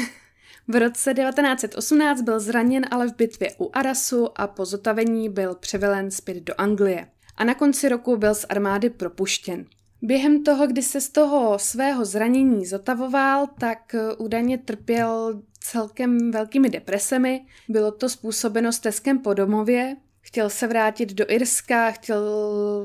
V 0.69 0.77
roce 0.77 1.15
1918 1.15 2.23
byl 2.23 2.41
zraněn 2.41 2.87
ale 2.91 3.09
v 3.09 3.17
bitvě 3.17 3.51
u 3.59 3.71
Arasu 3.73 4.29
a 4.41 4.47
po 4.47 4.65
zotavení 4.65 5.29
byl 5.29 5.55
převelen 5.55 6.11
zpět 6.11 6.43
do 6.43 6.55
Anglie. 6.59 7.09
A 7.37 7.45
na 7.45 7.55
konci 7.55 7.89
roku 7.89 8.17
byl 8.17 8.35
z 8.35 8.47
armády 8.49 8.91
propuštěn. 8.91 9.67
Během 10.03 10.45
toho, 10.45 10.67
kdy 10.67 10.83
se 10.83 11.01
z 11.01 11.09
toho 11.09 11.59
svého 11.59 12.05
zranění 12.05 12.67
zotavoval, 12.67 13.47
tak 13.59 13.95
eh, 13.95 14.15
údajně 14.15 14.59
trpěl 14.59 15.43
celkem 15.63 16.31
velkými 16.31 16.71
depresemi. 16.71 17.47
Bylo 17.69 17.93
to 17.93 18.09
způsobeno 18.09 18.73
stezkem 18.73 19.19
po 19.19 19.35
domově. 19.35 19.97
Chtěl 20.21 20.51
se 20.51 20.67
vrátit 20.67 21.13
do 21.13 21.25
Irska, 21.29 21.91
chtěl 21.91 22.23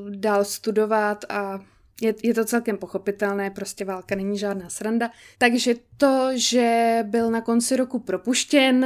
dál 0.09 0.45
studovat 0.45 1.25
a 1.29 1.59
je, 2.01 2.15
je 2.23 2.33
to 2.33 2.45
celkem 2.45 2.77
pochopitelné, 2.77 3.51
prostě 3.51 3.85
válka 3.85 4.15
není 4.15 4.37
žádná 4.37 4.69
sranda. 4.69 5.11
Takže 5.37 5.75
to, 5.97 6.29
že 6.35 6.97
byl 7.03 7.31
na 7.31 7.41
konci 7.41 7.75
roku 7.75 7.99
propuštěn, 7.99 8.85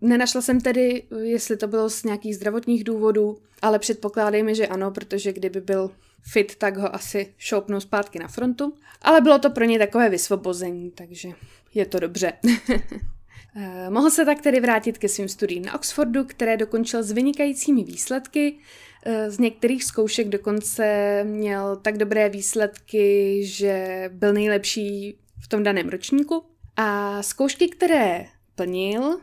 nenašla 0.00 0.40
jsem 0.40 0.60
tedy, 0.60 1.02
jestli 1.22 1.56
to 1.56 1.66
bylo 1.66 1.90
z 1.90 2.04
nějakých 2.04 2.36
zdravotních 2.36 2.84
důvodů, 2.84 3.38
ale 3.62 3.78
předpokládejme, 3.78 4.54
že 4.54 4.66
ano, 4.66 4.90
protože 4.90 5.32
kdyby 5.32 5.60
byl 5.60 5.90
fit, 6.32 6.56
tak 6.56 6.76
ho 6.76 6.94
asi 6.94 7.34
šoupnou 7.38 7.80
zpátky 7.80 8.18
na 8.18 8.28
frontu. 8.28 8.74
Ale 9.02 9.20
bylo 9.20 9.38
to 9.38 9.50
pro 9.50 9.64
něj 9.64 9.78
takové 9.78 10.08
vysvobození, 10.08 10.90
takže 10.90 11.28
je 11.74 11.86
to 11.86 12.00
dobře. 12.00 12.32
Eh, 13.58 13.90
mohl 13.90 14.10
se 14.10 14.24
tak 14.24 14.40
tedy 14.40 14.60
vrátit 14.60 14.98
ke 14.98 15.08
svým 15.08 15.28
studiím 15.28 15.64
na 15.64 15.74
Oxfordu, 15.74 16.24
které 16.24 16.56
dokončil 16.56 17.02
s 17.02 17.12
vynikajícími 17.12 17.84
výsledky. 17.84 18.58
Eh, 19.06 19.30
z 19.30 19.38
některých 19.38 19.84
zkoušek 19.84 20.28
dokonce 20.28 21.24
měl 21.24 21.76
tak 21.76 21.98
dobré 21.98 22.28
výsledky, 22.28 23.40
že 23.44 24.04
byl 24.12 24.32
nejlepší 24.32 25.18
v 25.44 25.48
tom 25.48 25.62
daném 25.62 25.88
ročníku. 25.88 26.42
A 26.76 27.22
zkoušky, 27.22 27.68
které 27.68 28.26
plnil, 28.54 29.20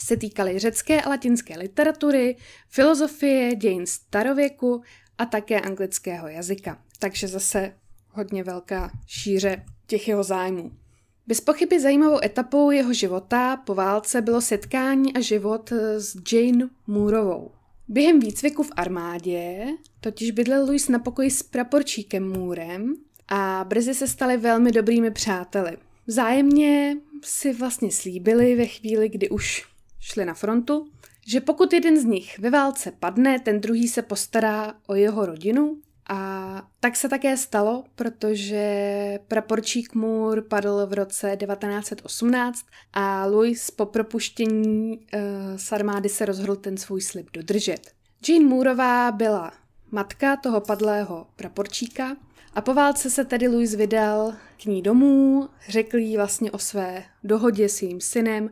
se 0.00 0.16
týkaly 0.16 0.58
řecké 0.58 1.02
a 1.02 1.08
latinské 1.08 1.58
literatury, 1.58 2.36
filozofie, 2.68 3.54
dějin 3.54 3.86
starověku 3.86 4.82
a 5.18 5.26
také 5.26 5.60
anglického 5.60 6.28
jazyka. 6.28 6.78
Takže 6.98 7.28
zase 7.28 7.72
hodně 8.08 8.44
velká 8.44 8.90
šíře 9.06 9.64
těch 9.86 10.08
jeho 10.08 10.22
zájmů. 10.22 10.81
Bez 11.26 11.40
pochyby 11.40 11.80
zajímavou 11.80 12.24
etapou 12.24 12.70
jeho 12.70 12.92
života 12.92 13.56
po 13.56 13.74
válce 13.74 14.20
bylo 14.20 14.40
setkání 14.40 15.14
a 15.14 15.20
život 15.20 15.72
s 15.98 16.16
Jane 16.32 16.68
Moorovou. 16.86 17.50
Během 17.88 18.20
výcviku 18.20 18.62
v 18.62 18.72
armádě 18.76 19.66
totiž 20.00 20.30
bydlel 20.30 20.64
Louis 20.66 20.88
na 20.88 20.98
pokoji 20.98 21.30
s 21.30 21.42
praporčíkem 21.42 22.28
Moorem 22.28 22.94
a 23.28 23.64
brzy 23.68 23.94
se 23.94 24.08
stali 24.08 24.36
velmi 24.36 24.72
dobrými 24.72 25.10
přáteli. 25.10 25.76
Vzájemně 26.06 26.96
si 27.24 27.52
vlastně 27.52 27.90
slíbili 27.90 28.56
ve 28.56 28.66
chvíli, 28.66 29.08
kdy 29.08 29.30
už 29.30 29.66
šli 30.00 30.24
na 30.24 30.34
frontu, 30.34 30.86
že 31.26 31.40
pokud 31.40 31.72
jeden 31.72 32.00
z 32.00 32.04
nich 32.04 32.38
ve 32.38 32.50
válce 32.50 32.92
padne, 33.00 33.40
ten 33.40 33.60
druhý 33.60 33.88
se 33.88 34.02
postará 34.02 34.74
o 34.86 34.94
jeho 34.94 35.26
rodinu 35.26 35.78
a 36.12 36.62
tak 36.80 36.96
se 36.96 37.08
také 37.08 37.36
stalo, 37.36 37.84
protože 37.94 39.18
praporčík 39.28 39.94
Moore 39.94 40.42
padl 40.42 40.86
v 40.86 40.92
roce 40.92 41.36
1918 41.36 42.66
a 42.92 43.26
Louis 43.26 43.70
po 43.70 43.86
propuštění 43.86 44.98
uh, 44.98 45.20
z 45.56 45.72
armády 45.72 46.08
se 46.08 46.24
rozhodl 46.24 46.56
ten 46.56 46.76
svůj 46.76 47.00
slib 47.00 47.26
dodržet. 47.32 47.90
Jean 48.28 48.44
Moorová 48.44 49.12
byla 49.12 49.52
matka 49.90 50.36
toho 50.36 50.60
padlého 50.60 51.26
praporčíka 51.36 52.16
a 52.54 52.60
po 52.60 52.74
válce 52.74 53.10
se 53.10 53.24
tedy 53.24 53.48
Louis 53.48 53.74
vydal 53.74 54.34
k 54.62 54.64
ní 54.64 54.82
domů, 54.82 55.48
řekl 55.68 55.96
jí 55.96 56.16
vlastně 56.16 56.50
o 56.50 56.58
své 56.58 57.04
dohodě 57.24 57.68
s 57.68 57.82
jejím 57.82 58.00
synem 58.00 58.50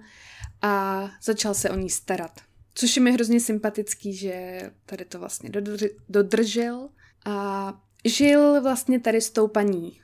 a 0.62 1.06
začal 1.22 1.54
se 1.54 1.70
o 1.70 1.76
ní 1.76 1.90
starat. 1.90 2.40
Což 2.74 2.96
je 2.96 3.02
mi 3.02 3.12
hrozně 3.12 3.40
sympatický, 3.40 4.12
že 4.12 4.60
tady 4.86 5.04
to 5.04 5.18
vlastně 5.18 5.50
dodržel 6.08 6.88
a 7.24 7.74
žil 8.04 8.62
vlastně 8.62 9.00
tady 9.00 9.20
s 9.20 9.30
tou 9.30 9.48
paní 9.48 10.00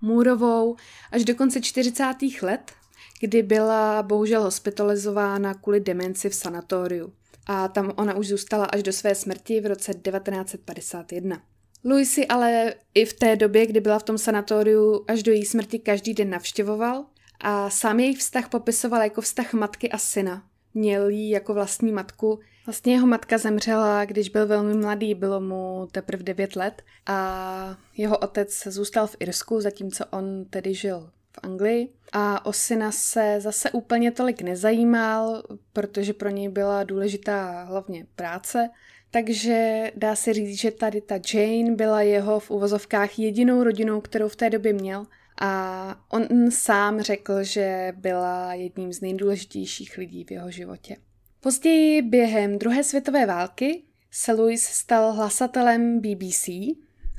Můrovou 0.00 0.76
až 1.12 1.24
do 1.24 1.34
konce 1.34 1.60
40. 1.60 2.04
let, 2.42 2.72
kdy 3.20 3.42
byla 3.42 4.02
bohužel 4.02 4.42
hospitalizována 4.42 5.54
kvůli 5.54 5.80
demenci 5.80 6.28
v 6.28 6.34
sanatoriu. 6.34 7.12
A 7.46 7.68
tam 7.68 7.92
ona 7.96 8.14
už 8.14 8.28
zůstala 8.28 8.64
až 8.64 8.82
do 8.82 8.92
své 8.92 9.14
smrti 9.14 9.60
v 9.60 9.66
roce 9.66 9.92
1951. 9.94 11.42
Louisi 11.84 12.26
ale 12.26 12.74
i 12.94 13.04
v 13.04 13.12
té 13.12 13.36
době, 13.36 13.66
kdy 13.66 13.80
byla 13.80 13.98
v 13.98 14.02
tom 14.02 14.18
sanatoriu, 14.18 15.04
až 15.08 15.22
do 15.22 15.32
její 15.32 15.44
smrti 15.44 15.78
každý 15.78 16.14
den 16.14 16.30
navštěvoval 16.30 17.04
a 17.40 17.70
sám 17.70 18.00
jejich 18.00 18.18
vztah 18.18 18.48
popisoval 18.48 19.02
jako 19.02 19.20
vztah 19.20 19.52
matky 19.52 19.90
a 19.90 19.98
syna. 19.98 20.49
Měl 20.74 21.08
jí 21.08 21.30
jako 21.30 21.54
vlastní 21.54 21.92
matku 21.92 22.40
Vlastně 22.66 22.92
jeho 22.92 23.06
matka 23.06 23.38
zemřela, 23.38 24.04
když 24.04 24.28
byl 24.28 24.46
velmi 24.46 24.74
mladý, 24.74 25.14
bylo 25.14 25.40
mu 25.40 25.88
teprve 25.92 26.22
9 26.22 26.56
let 26.56 26.82
a 27.06 27.78
jeho 27.96 28.18
otec 28.18 28.62
zůstal 28.66 29.06
v 29.06 29.16
Irsku, 29.20 29.60
zatímco 29.60 30.04
on 30.10 30.44
tedy 30.44 30.74
žil 30.74 31.10
v 31.32 31.38
Anglii. 31.42 31.88
A 32.12 32.46
o 32.46 32.52
syna 32.52 32.92
se 32.92 33.36
zase 33.40 33.70
úplně 33.70 34.10
tolik 34.10 34.42
nezajímal, 34.42 35.42
protože 35.72 36.12
pro 36.12 36.28
něj 36.28 36.48
byla 36.48 36.84
důležitá 36.84 37.62
hlavně 37.62 38.06
práce. 38.16 38.70
Takže 39.10 39.90
dá 39.96 40.16
se 40.16 40.32
říct, 40.32 40.60
že 40.60 40.70
tady 40.70 41.00
ta 41.00 41.14
Jane 41.34 41.74
byla 41.76 42.02
jeho 42.02 42.40
v 42.40 42.50
uvozovkách 42.50 43.18
jedinou 43.18 43.64
rodinou, 43.64 44.00
kterou 44.00 44.28
v 44.28 44.36
té 44.36 44.50
době 44.50 44.72
měl. 44.72 45.06
A 45.40 46.04
on 46.08 46.50
sám 46.50 47.00
řekl, 47.00 47.42
že 47.42 47.92
byla 47.96 48.54
jedním 48.54 48.92
z 48.92 49.00
nejdůležitějších 49.00 49.98
lidí 49.98 50.24
v 50.24 50.30
jeho 50.30 50.50
životě. 50.50 50.96
Později 51.40 52.02
během 52.02 52.58
druhé 52.58 52.84
světové 52.84 53.26
války 53.26 53.82
se 54.10 54.32
Louis 54.32 54.64
stal 54.64 55.12
hlasatelem 55.12 56.00
BBC, 56.00 56.48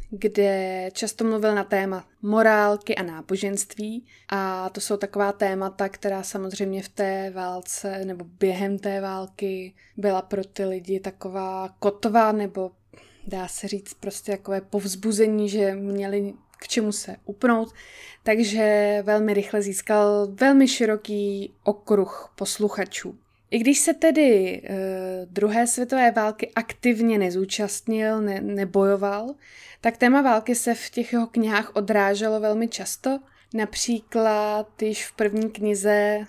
kde 0.09 0.89
často 0.93 1.23
mluvil 1.23 1.55
na 1.55 1.63
téma 1.63 2.07
morálky 2.21 2.95
a 2.95 3.03
náboženství 3.03 4.05
a 4.29 4.69
to 4.69 4.81
jsou 4.81 4.97
taková 4.97 5.31
témata, 5.31 5.89
která 5.89 6.23
samozřejmě 6.23 6.83
v 6.83 6.89
té 6.89 7.31
válce 7.35 8.05
nebo 8.05 8.25
během 8.39 8.79
té 8.79 9.01
války 9.01 9.73
byla 9.97 10.21
pro 10.21 10.43
ty 10.43 10.65
lidi 10.65 10.99
taková 10.99 11.75
kotva 11.79 12.31
nebo 12.31 12.71
dá 13.27 13.47
se 13.47 13.67
říct 13.67 13.93
prostě 13.93 14.31
takové 14.31 14.61
povzbuzení, 14.61 15.49
že 15.49 15.75
měli 15.75 16.33
k 16.61 16.67
čemu 16.67 16.91
se 16.91 17.15
upnout, 17.25 17.73
takže 18.23 18.97
velmi 19.05 19.33
rychle 19.33 19.61
získal 19.61 20.27
velmi 20.31 20.67
široký 20.67 21.53
okruh 21.63 22.33
posluchačů. 22.35 23.15
I 23.51 23.59
když 23.59 23.79
se 23.79 23.93
tedy 23.93 24.61
e, 24.63 24.71
druhé 25.25 25.67
světové 25.67 26.11
války 26.11 26.51
aktivně 26.55 27.17
nezúčastnil, 27.17 28.21
ne, 28.21 28.41
nebojoval, 28.41 29.35
tak 29.81 29.97
téma 29.97 30.21
války 30.21 30.55
se 30.55 30.75
v 30.75 30.89
těch 30.89 31.13
jeho 31.13 31.27
knihách 31.27 31.75
odráželo 31.75 32.39
velmi 32.39 32.67
často. 32.67 33.19
Například 33.53 34.81
již 34.81 35.05
v 35.05 35.15
první 35.15 35.49
knize 35.49 36.27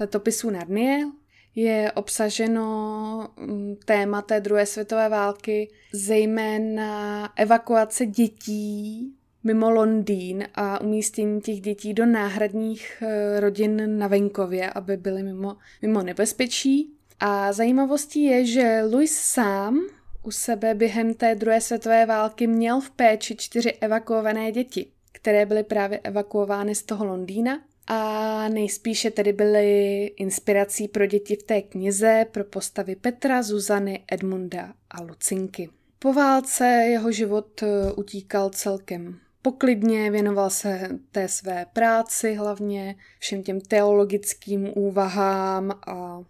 letopisů 0.00 0.50
Narnie 0.50 1.06
je 1.54 1.92
obsaženo 1.92 3.28
mm, 3.36 3.76
téma 3.84 4.22
té 4.22 4.40
druhé 4.40 4.66
světové 4.66 5.08
války, 5.08 5.70
zejména 5.92 7.32
evakuace 7.36 8.06
dětí 8.06 9.14
mimo 9.44 9.70
Londýn 9.70 10.44
a 10.54 10.80
umístění 10.80 11.40
těch 11.40 11.60
dětí 11.60 11.94
do 11.94 12.06
náhradních 12.06 13.02
eh, 13.02 13.40
rodin 13.40 13.98
na 13.98 14.06
venkově, 14.06 14.70
aby 14.70 14.96
byly 14.96 15.22
mimo, 15.22 15.56
mimo 15.82 16.02
nebezpečí. 16.02 16.92
A 17.20 17.52
zajímavostí 17.52 18.24
je, 18.24 18.46
že 18.46 18.82
Louis 18.90 19.18
sám 19.18 19.80
u 20.22 20.30
sebe 20.30 20.74
během 20.74 21.14
té 21.14 21.34
druhé 21.34 21.60
světové 21.60 22.06
války 22.06 22.46
měl 22.46 22.80
v 22.80 22.90
péči 22.90 23.36
čtyři 23.36 23.72
evakuované 23.72 24.52
děti, 24.52 24.86
které 25.12 25.46
byly 25.46 25.62
právě 25.62 25.98
evakuovány 25.98 26.74
z 26.74 26.82
toho 26.82 27.04
Londýna 27.04 27.60
a 27.86 28.48
nejspíše 28.48 29.10
tedy 29.10 29.32
byly 29.32 30.04
inspirací 30.06 30.88
pro 30.88 31.06
děti 31.06 31.36
v 31.36 31.42
té 31.42 31.62
knize 31.62 32.26
pro 32.30 32.44
postavy 32.44 32.96
Petra, 32.96 33.42
Zuzany, 33.42 34.04
Edmunda 34.12 34.72
a 34.90 35.02
Lucinky. 35.02 35.68
Po 35.98 36.12
válce 36.12 36.66
jeho 36.66 37.12
život 37.12 37.62
eh, 37.62 37.92
utíkal 37.92 38.50
celkem 38.50 39.18
poklidně, 39.42 40.10
věnoval 40.10 40.50
se 40.50 40.88
té 41.12 41.28
své 41.28 41.66
práci 41.72 42.34
hlavně, 42.34 42.96
všem 43.18 43.42
těm 43.42 43.60
teologickým 43.60 44.70
úvahám 44.74 45.70
a 45.86 46.22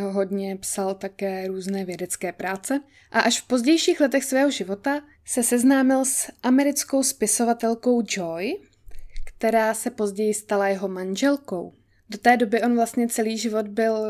hodně 0.00 0.56
psal 0.56 0.94
také 0.94 1.46
různé 1.46 1.84
vědecké 1.84 2.32
práce. 2.32 2.80
A 3.10 3.20
až 3.20 3.40
v 3.40 3.46
pozdějších 3.46 4.00
letech 4.00 4.24
svého 4.24 4.50
života 4.50 5.00
se 5.24 5.42
seznámil 5.42 6.04
s 6.04 6.32
americkou 6.42 7.02
spisovatelkou 7.02 8.02
Joy, 8.08 8.56
která 9.24 9.74
se 9.74 9.90
později 9.90 10.34
stala 10.34 10.68
jeho 10.68 10.88
manželkou. 10.88 11.74
Do 12.10 12.18
té 12.18 12.36
doby 12.36 12.62
on 12.62 12.76
vlastně 12.76 13.08
celý 13.08 13.38
život 13.38 13.68
byl 13.68 14.06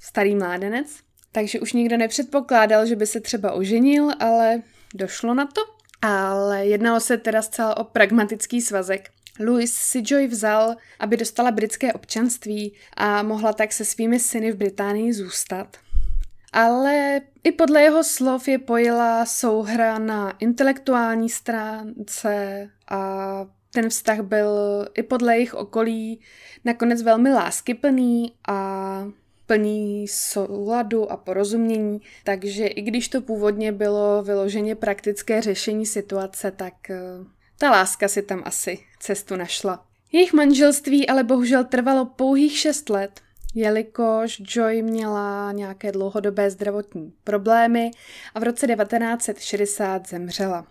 starý 0.00 0.34
mládenec, 0.34 0.88
takže 1.32 1.60
už 1.60 1.72
nikdo 1.72 1.96
nepředpokládal, 1.96 2.86
že 2.86 2.96
by 2.96 3.06
se 3.06 3.20
třeba 3.20 3.52
oženil, 3.52 4.10
ale 4.20 4.62
došlo 4.94 5.34
na 5.34 5.46
to. 5.46 5.60
Ale 6.06 6.66
jednalo 6.66 7.00
se 7.00 7.16
teda 7.16 7.42
zcela 7.42 7.76
o 7.76 7.84
pragmatický 7.84 8.60
svazek. 8.60 9.10
Louis 9.40 9.74
si 9.74 10.02
Joy 10.04 10.26
vzal, 10.26 10.76
aby 10.98 11.16
dostala 11.16 11.50
britské 11.50 11.92
občanství 11.92 12.74
a 12.96 13.22
mohla 13.22 13.52
tak 13.52 13.72
se 13.72 13.84
svými 13.84 14.20
syny 14.20 14.52
v 14.52 14.56
Británii 14.56 15.12
zůstat. 15.12 15.76
Ale 16.52 17.20
i 17.44 17.52
podle 17.52 17.82
jeho 17.82 18.04
slov 18.04 18.48
je 18.48 18.58
pojila 18.58 19.26
souhra 19.26 19.98
na 19.98 20.30
intelektuální 20.30 21.28
stránce 21.28 22.68
a 22.88 23.46
ten 23.70 23.88
vztah 23.88 24.20
byl 24.20 24.86
i 24.94 25.02
podle 25.02 25.34
jejich 25.34 25.54
okolí 25.54 26.20
nakonec 26.64 27.02
velmi 27.02 27.32
láskyplný 27.32 28.34
a 28.48 29.04
plný 29.46 30.08
souladu 30.08 31.12
a 31.12 31.16
porozumění, 31.16 32.00
takže 32.24 32.66
i 32.66 32.82
když 32.82 33.08
to 33.08 33.20
původně 33.20 33.72
bylo 33.72 34.22
vyloženě 34.22 34.74
praktické 34.74 35.42
řešení 35.42 35.86
situace, 35.86 36.50
tak 36.50 36.90
eh, 36.90 37.00
ta 37.58 37.70
láska 37.70 38.08
si 38.08 38.22
tam 38.22 38.42
asi 38.44 38.78
cestu 39.00 39.36
našla. 39.36 39.86
Jejich 40.12 40.32
manželství 40.32 41.08
ale 41.08 41.24
bohužel 41.24 41.64
trvalo 41.64 42.04
pouhých 42.04 42.58
šest 42.58 42.90
let, 42.90 43.20
jelikož 43.54 44.42
Joy 44.46 44.82
měla 44.82 45.52
nějaké 45.52 45.92
dlouhodobé 45.92 46.50
zdravotní 46.50 47.12
problémy 47.24 47.90
a 48.34 48.40
v 48.40 48.42
roce 48.42 48.66
1960 48.66 50.08
zemřela. 50.08 50.66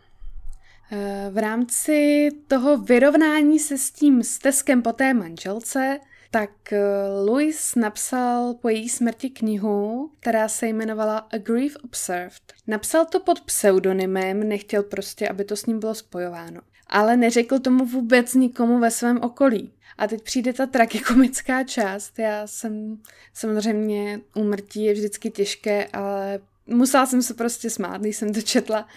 Eh, 0.91 1.29
v 1.31 1.37
rámci 1.37 2.29
toho 2.47 2.77
vyrovnání 2.77 3.59
se 3.59 3.77
s 3.77 3.91
tím 3.91 4.23
steskem 4.23 4.81
po 4.81 4.93
té 4.93 5.13
manželce, 5.13 5.99
tak 6.33 6.73
eh, 6.73 6.81
Louis 7.25 7.75
napsal 7.75 8.53
po 8.53 8.69
její 8.69 8.89
smrti 8.89 9.29
knihu, 9.29 10.11
která 10.19 10.47
se 10.47 10.67
jmenovala 10.67 11.17
A 11.17 11.37
Grief 11.37 11.75
Observed. 11.83 12.53
Napsal 12.67 13.05
to 13.05 13.19
pod 13.19 13.41
pseudonymem, 13.41 14.49
nechtěl 14.49 14.83
prostě, 14.83 15.29
aby 15.29 15.43
to 15.43 15.55
s 15.55 15.65
ním 15.65 15.79
bylo 15.79 15.95
spojováno. 15.95 16.61
Ale 16.87 17.17
neřekl 17.17 17.59
tomu 17.59 17.85
vůbec 17.85 18.33
nikomu 18.33 18.79
ve 18.79 18.91
svém 18.91 19.21
okolí. 19.21 19.73
A 19.97 20.07
teď 20.07 20.21
přijde 20.21 20.53
ta 20.53 20.65
tragikomická 20.65 21.63
část. 21.63 22.19
Já 22.19 22.47
jsem 22.47 22.97
samozřejmě 23.33 24.21
úmrtí 24.35 24.83
je 24.83 24.93
vždycky 24.93 25.29
těžké, 25.29 25.87
ale 25.93 26.39
musela 26.67 27.05
jsem 27.05 27.21
se 27.21 27.33
prostě 27.33 27.69
smát, 27.69 28.01
když 28.01 28.17
jsem 28.17 28.33
to 28.33 28.41
četla. 28.41 28.87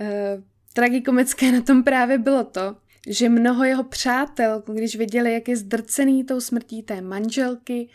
Uh, 0.00 0.42
tragikomické 0.72 1.52
na 1.52 1.60
tom 1.60 1.84
právě 1.84 2.18
bylo 2.18 2.44
to, 2.44 2.76
že 3.06 3.28
mnoho 3.28 3.64
jeho 3.64 3.84
přátel, 3.84 4.62
když 4.72 4.96
viděli, 4.96 5.32
jak 5.32 5.48
je 5.48 5.56
zdrcený 5.56 6.24
tou 6.24 6.40
smrtí 6.40 6.82
té 6.82 7.00
manželky, 7.00 7.88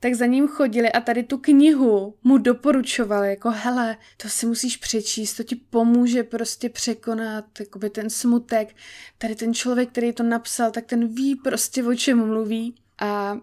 tak 0.00 0.14
za 0.14 0.26
ním 0.26 0.48
chodili 0.48 0.92
a 0.92 1.00
tady 1.00 1.22
tu 1.22 1.38
knihu 1.38 2.14
mu 2.24 2.38
doporučovali, 2.38 3.28
jako 3.28 3.50
hele, 3.50 3.96
to 4.16 4.28
si 4.28 4.46
musíš 4.46 4.76
přečíst, 4.76 5.34
to 5.34 5.42
ti 5.42 5.56
pomůže 5.56 6.22
prostě 6.22 6.68
překonat 6.68 7.44
jakoby 7.60 7.90
ten 7.90 8.10
smutek. 8.10 8.68
Tady 9.18 9.34
ten 9.34 9.54
člověk, 9.54 9.88
který 9.88 10.12
to 10.12 10.22
napsal, 10.22 10.70
tak 10.70 10.86
ten 10.86 11.14
ví 11.14 11.36
prostě, 11.36 11.84
o 11.84 11.94
čem 11.94 12.26
mluví. 12.26 12.74
A 12.98 13.38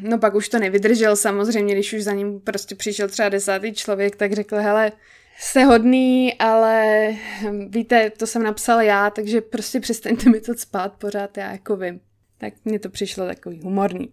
no 0.00 0.18
pak 0.18 0.34
už 0.34 0.48
to 0.48 0.58
nevydržel 0.58 1.16
samozřejmě, 1.16 1.74
když 1.74 1.92
už 1.92 2.02
za 2.02 2.12
ním 2.12 2.40
prostě 2.40 2.74
přišel 2.74 3.08
třeba 3.08 3.28
desátý 3.28 3.72
člověk, 3.72 4.16
tak 4.16 4.32
řekl, 4.32 4.56
hele, 4.56 4.92
jste 5.38 5.64
hodný, 5.64 6.34
ale 6.34 7.08
hm, 7.40 7.70
víte, 7.70 8.10
to 8.10 8.26
jsem 8.26 8.42
napsal 8.42 8.80
já, 8.80 9.10
takže 9.10 9.40
prostě 9.40 9.80
přestaňte 9.80 10.30
mi 10.30 10.40
to 10.40 10.54
spát 10.54 10.92
pořád, 10.92 11.36
já 11.36 11.52
jako 11.52 11.76
vím. 11.76 12.00
Tak 12.38 12.54
mně 12.64 12.78
to 12.78 12.90
přišlo 12.90 13.26
takový 13.26 13.60
humorný. 13.62 14.08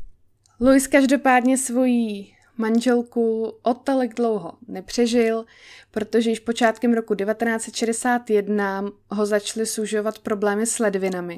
Louis 0.60 0.86
každopádně 0.86 1.58
svoji 1.58 2.32
manželku 2.56 3.54
o 3.62 3.76
dlouho 4.16 4.52
nepřežil, 4.68 5.44
protože 5.90 6.30
již 6.30 6.40
počátkem 6.40 6.92
roku 6.92 7.14
1961 7.14 8.84
ho 9.10 9.26
začaly 9.26 9.66
sužovat 9.66 10.18
problémy 10.18 10.66
s 10.66 10.78
ledvinami 10.78 11.36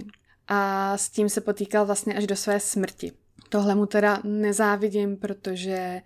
a 0.48 0.92
s 0.98 1.08
tím 1.08 1.28
se 1.28 1.40
potýkal 1.40 1.86
vlastně 1.86 2.14
až 2.14 2.26
do 2.26 2.36
své 2.36 2.60
smrti. 2.60 3.12
Tohle 3.54 3.74
mu 3.74 3.86
teda 3.86 4.18
nezávidím, 4.24 5.16
protože 5.16 6.02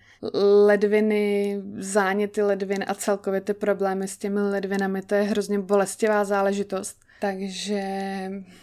ledviny, 0.66 1.56
záněty 1.78 2.42
ledvin 2.42 2.84
a 2.86 2.94
celkově 2.94 3.40
ty 3.40 3.54
problémy 3.54 4.08
s 4.08 4.16
těmi 4.16 4.40
ledvinami, 4.40 5.02
to 5.02 5.14
je 5.14 5.22
hrozně 5.22 5.58
bolestivá 5.58 6.24
záležitost. 6.24 6.96
Takže, 7.20 7.82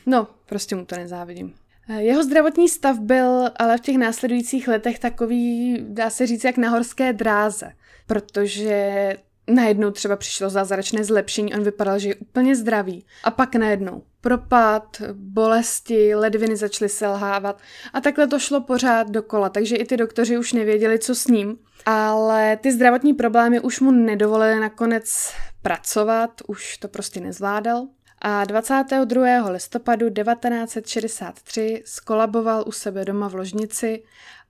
no, 0.05 0.27
prostě 0.45 0.75
mu 0.75 0.85
to 0.85 0.95
nezávidím. 0.95 1.53
Jeho 1.97 2.23
zdravotní 2.23 2.69
stav 2.69 2.99
byl 2.99 3.49
ale 3.55 3.77
v 3.77 3.81
těch 3.81 3.97
následujících 3.97 4.67
letech 4.67 4.99
takový, 4.99 5.77
dá 5.89 6.09
se 6.09 6.27
říct, 6.27 6.43
jak 6.43 6.57
na 6.57 6.69
horské 6.69 7.13
dráze, 7.13 7.71
protože 8.07 9.13
najednou 9.47 9.91
třeba 9.91 10.15
přišlo 10.15 10.49
zázračné 10.49 11.03
zlepšení, 11.03 11.53
on 11.53 11.63
vypadal, 11.63 11.99
že 11.99 12.09
je 12.09 12.15
úplně 12.15 12.55
zdravý. 12.55 13.05
A 13.23 13.31
pak 13.31 13.55
najednou 13.55 14.03
propad, 14.21 15.01
bolesti, 15.13 16.15
ledviny 16.15 16.55
začaly 16.55 16.89
selhávat 16.89 17.61
a 17.93 18.01
takhle 18.01 18.27
to 18.27 18.39
šlo 18.39 18.61
pořád 18.61 19.09
dokola, 19.09 19.49
takže 19.49 19.75
i 19.75 19.85
ty 19.85 19.97
doktoři 19.97 20.37
už 20.37 20.53
nevěděli, 20.53 20.99
co 20.99 21.15
s 21.15 21.27
ním. 21.27 21.57
Ale 21.85 22.57
ty 22.57 22.71
zdravotní 22.71 23.13
problémy 23.13 23.59
už 23.59 23.79
mu 23.79 23.91
nedovolily 23.91 24.59
nakonec 24.59 25.33
pracovat, 25.61 26.41
už 26.47 26.77
to 26.77 26.87
prostě 26.87 27.19
nezvládal. 27.19 27.87
A 28.21 28.45
22. 28.45 29.49
listopadu 29.49 30.09
1963 30.09 31.83
skolaboval 31.85 32.63
u 32.67 32.71
sebe 32.71 33.05
doma 33.05 33.29
v 33.29 33.35
ložnici 33.35 34.03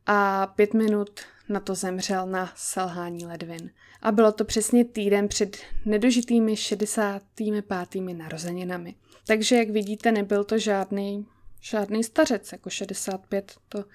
a 0.05 0.47
pět 0.55 0.73
minut 0.73 1.19
na 1.49 1.59
to 1.59 1.75
zemřel 1.75 2.27
na 2.27 2.51
selhání 2.55 3.25
ledvin. 3.25 3.69
A 4.05 4.11
bylo 4.11 4.31
to 4.31 4.45
přesně 4.45 4.85
týden 4.85 5.27
před 5.27 5.57
nedožitými 5.85 6.55
65. 6.55 7.65
narozeninami. 8.13 8.95
Takže, 9.27 9.55
jak 9.55 9.69
vidíte, 9.69 10.11
nebyl 10.11 10.43
to 10.43 10.57
žádný, 10.57 11.25
žádný 11.61 12.03
stařec, 12.03 12.51
jako 12.51 12.69
65, 12.69 13.53
to 13.69 13.85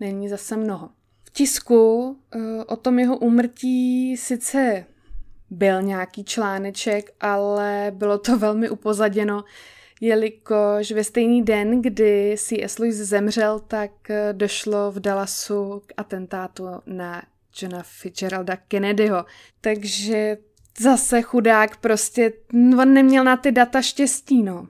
není 0.00 0.28
zase 0.28 0.56
mnoho. 0.56 0.90
V 1.24 1.30
tisku 1.30 2.04
uh, 2.04 2.42
o 2.66 2.76
tom 2.76 2.98
jeho 2.98 3.18
úmrtí 3.18 4.16
sice 4.16 4.84
byl 5.50 5.82
nějaký 5.82 6.24
článeček, 6.24 7.14
ale 7.20 7.92
bylo 7.94 8.18
to 8.18 8.38
velmi 8.38 8.70
upozaděno, 8.70 9.44
jelikož 10.00 10.92
ve 10.92 11.04
stejný 11.04 11.42
den, 11.42 11.82
kdy 11.82 12.36
C.S. 12.38 12.78
Lewis 12.78 12.96
zemřel, 12.96 13.58
tak 13.58 14.10
eh, 14.10 14.32
došlo 14.32 14.92
v 14.92 15.00
Dallasu 15.00 15.82
k 15.86 15.92
atentátu 15.96 16.64
na 16.86 17.22
Johna 17.62 17.82
Fitzgeralda 17.82 18.56
Kennedyho. 18.56 19.24
Takže 19.60 20.36
zase 20.78 21.22
chudák 21.22 21.76
prostě, 21.76 22.32
on 22.54 22.94
neměl 22.94 23.24
na 23.24 23.36
ty 23.36 23.52
data 23.52 23.82
štěstí, 23.82 24.42
no. 24.42 24.68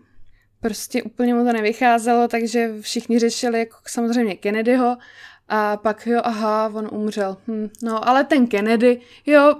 prostě 0.60 1.02
úplně 1.02 1.34
mu 1.34 1.44
to 1.44 1.52
nevycházelo, 1.52 2.28
takže 2.28 2.70
všichni 2.80 3.18
řešili 3.18 3.58
jako 3.58 3.76
samozřejmě 3.86 4.34
Kennedyho 4.34 4.96
a 5.48 5.76
pak 5.76 6.06
jo, 6.06 6.20
aha, 6.24 6.70
on 6.74 6.88
umřel. 6.92 7.36
Hm, 7.48 7.68
no, 7.82 8.08
ale 8.08 8.24
ten 8.24 8.46
Kennedy, 8.46 9.00
jo, 9.26 9.54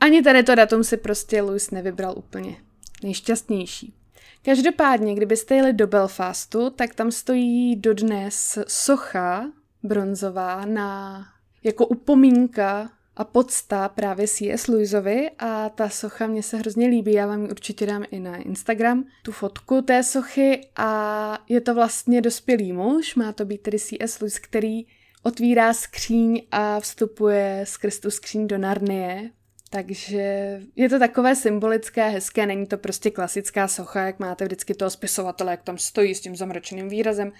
ani 0.00 0.22
tady 0.22 0.42
to 0.42 0.54
datum 0.54 0.84
si 0.84 0.96
prostě 0.96 1.42
Louis 1.42 1.70
nevybral 1.70 2.14
úplně 2.16 2.56
nejšťastnější. 3.02 3.94
Každopádně, 4.42 5.14
kdybyste 5.14 5.54
jeli 5.54 5.72
do 5.72 5.86
Belfastu, 5.86 6.70
tak 6.70 6.94
tam 6.94 7.10
stojí 7.10 7.76
dodnes 7.76 8.58
socha 8.68 9.52
bronzová 9.82 10.64
na 10.64 11.26
jako 11.62 11.86
upomínka 11.86 12.90
a 13.16 13.24
podsta 13.24 13.88
právě 13.88 14.28
C.S. 14.28 14.68
Lewisovi 14.68 15.30
a 15.38 15.68
ta 15.68 15.88
socha 15.88 16.26
mě 16.26 16.42
se 16.42 16.56
hrozně 16.56 16.86
líbí, 16.86 17.12
já 17.12 17.26
vám 17.26 17.42
ji 17.42 17.50
určitě 17.50 17.86
dám 17.86 18.04
i 18.10 18.20
na 18.20 18.36
Instagram, 18.36 19.04
tu 19.22 19.32
fotku 19.32 19.82
té 19.82 20.02
sochy 20.02 20.60
a 20.76 21.44
je 21.48 21.60
to 21.60 21.74
vlastně 21.74 22.20
dospělý 22.20 22.72
muž, 22.72 23.14
má 23.14 23.32
to 23.32 23.44
být 23.44 23.62
tedy 23.62 23.78
C.S. 23.78 24.20
Lewis, 24.20 24.38
který 24.38 24.86
otvírá 25.22 25.72
skříň 25.72 26.42
a 26.50 26.80
vstupuje 26.80 27.64
skrz 27.64 28.00
tu 28.00 28.10
skříň 28.10 28.46
do 28.46 28.58
Narnie, 28.58 29.30
takže 29.70 30.60
je 30.76 30.88
to 30.88 30.98
takové 30.98 31.36
symbolické, 31.36 32.08
hezké, 32.08 32.46
není 32.46 32.66
to 32.66 32.78
prostě 32.78 33.10
klasická 33.10 33.68
socha, 33.68 34.00
jak 34.00 34.18
máte 34.18 34.44
vždycky 34.44 34.74
toho 34.74 34.90
spisovatele, 34.90 35.50
jak 35.50 35.62
tam 35.62 35.78
stojí 35.78 36.14
s 36.14 36.20
tím 36.20 36.36
zamračeným 36.36 36.88
výrazem, 36.88 37.32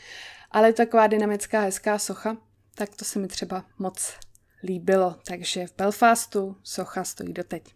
ale 0.50 0.68
je 0.68 0.72
to 0.72 0.76
taková 0.76 1.06
dynamická, 1.06 1.60
hezká 1.60 1.98
socha, 1.98 2.36
tak 2.74 2.96
to 2.96 3.04
se 3.04 3.18
mi 3.18 3.28
třeba 3.28 3.64
moc 3.78 4.12
líbilo. 4.62 5.16
Takže 5.26 5.66
v 5.66 5.74
Belfastu 5.78 6.56
socha 6.62 7.04
stojí 7.04 7.32
doteď. 7.32 7.74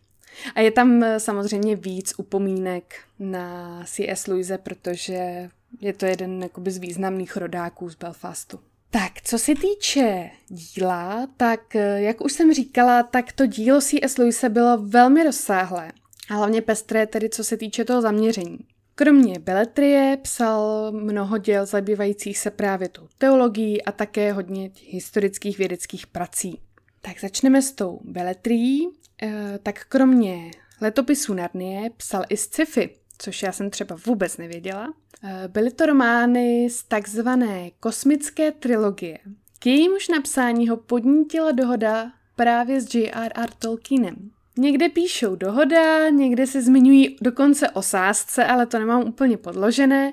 A 0.54 0.60
je 0.60 0.70
tam 0.70 1.02
eh, 1.02 1.20
samozřejmě 1.20 1.76
víc 1.76 2.14
upomínek 2.16 2.94
na 3.18 3.80
C.S. 3.86 4.26
Louise, 4.26 4.58
protože 4.58 5.50
je 5.80 5.92
to 5.92 6.06
jeden 6.06 6.42
jakoby, 6.42 6.70
z 6.70 6.78
významných 6.78 7.36
rodáků 7.36 7.90
z 7.90 7.94
Belfastu. 7.94 8.60
Tak, 8.90 9.12
co 9.24 9.38
se 9.38 9.54
týče 9.54 10.30
díla, 10.48 11.28
tak 11.36 11.76
eh, 11.76 12.00
jak 12.02 12.20
už 12.20 12.32
jsem 12.32 12.54
říkala, 12.54 13.02
tak 13.02 13.32
to 13.32 13.46
dílo 13.46 13.80
C.S. 13.80 14.18
Lewise 14.18 14.48
bylo 14.48 14.78
velmi 14.78 15.24
rozsáhlé. 15.24 15.92
A 16.30 16.34
hlavně 16.34 16.62
pestré 16.62 17.06
tedy, 17.06 17.28
co 17.28 17.44
se 17.44 17.56
týče 17.56 17.84
toho 17.84 18.02
zaměření. 18.02 18.58
Kromě 18.94 19.38
beletrie 19.38 20.16
psal 20.22 20.92
mnoho 20.92 21.38
děl 21.38 21.66
zabývajících 21.66 22.38
se 22.38 22.50
právě 22.50 22.88
tou 22.88 23.08
teologií 23.18 23.84
a 23.84 23.92
také 23.92 24.32
hodně 24.32 24.70
historických 24.88 25.58
vědeckých 25.58 26.06
prací. 26.06 26.60
Tak 27.00 27.20
začneme 27.20 27.62
s 27.62 27.72
tou 27.72 28.00
beletrií. 28.04 28.88
E, 29.22 29.58
tak 29.62 29.84
kromě 29.84 30.50
letopisů 30.80 31.34
Narnie 31.34 31.90
psal 31.90 32.24
i 32.28 32.36
sci-fi, 32.36 32.90
což 33.18 33.42
já 33.42 33.52
jsem 33.52 33.70
třeba 33.70 33.96
vůbec 34.06 34.36
nevěděla. 34.36 34.94
E, 35.22 35.48
byly 35.48 35.70
to 35.70 35.86
romány 35.86 36.70
z 36.70 36.82
takzvané 36.82 37.70
kosmické 37.80 38.52
trilogie. 38.52 39.18
K 39.58 39.66
jejímuž 39.66 40.08
napsání 40.08 40.68
ho 40.68 40.76
podnítila 40.76 41.52
dohoda 41.52 42.12
právě 42.36 42.80
s 42.80 42.94
J.R.R. 42.94 43.50
Tolkienem. 43.58 44.30
Někde 44.58 44.88
píšou 44.88 45.36
dohoda, 45.36 46.08
někde 46.08 46.46
se 46.46 46.62
zmiňují 46.62 47.16
dokonce 47.20 47.70
o 47.70 47.82
sásce, 47.82 48.44
ale 48.44 48.66
to 48.66 48.78
nemám 48.78 49.02
úplně 49.08 49.36
podložené. 49.36 50.12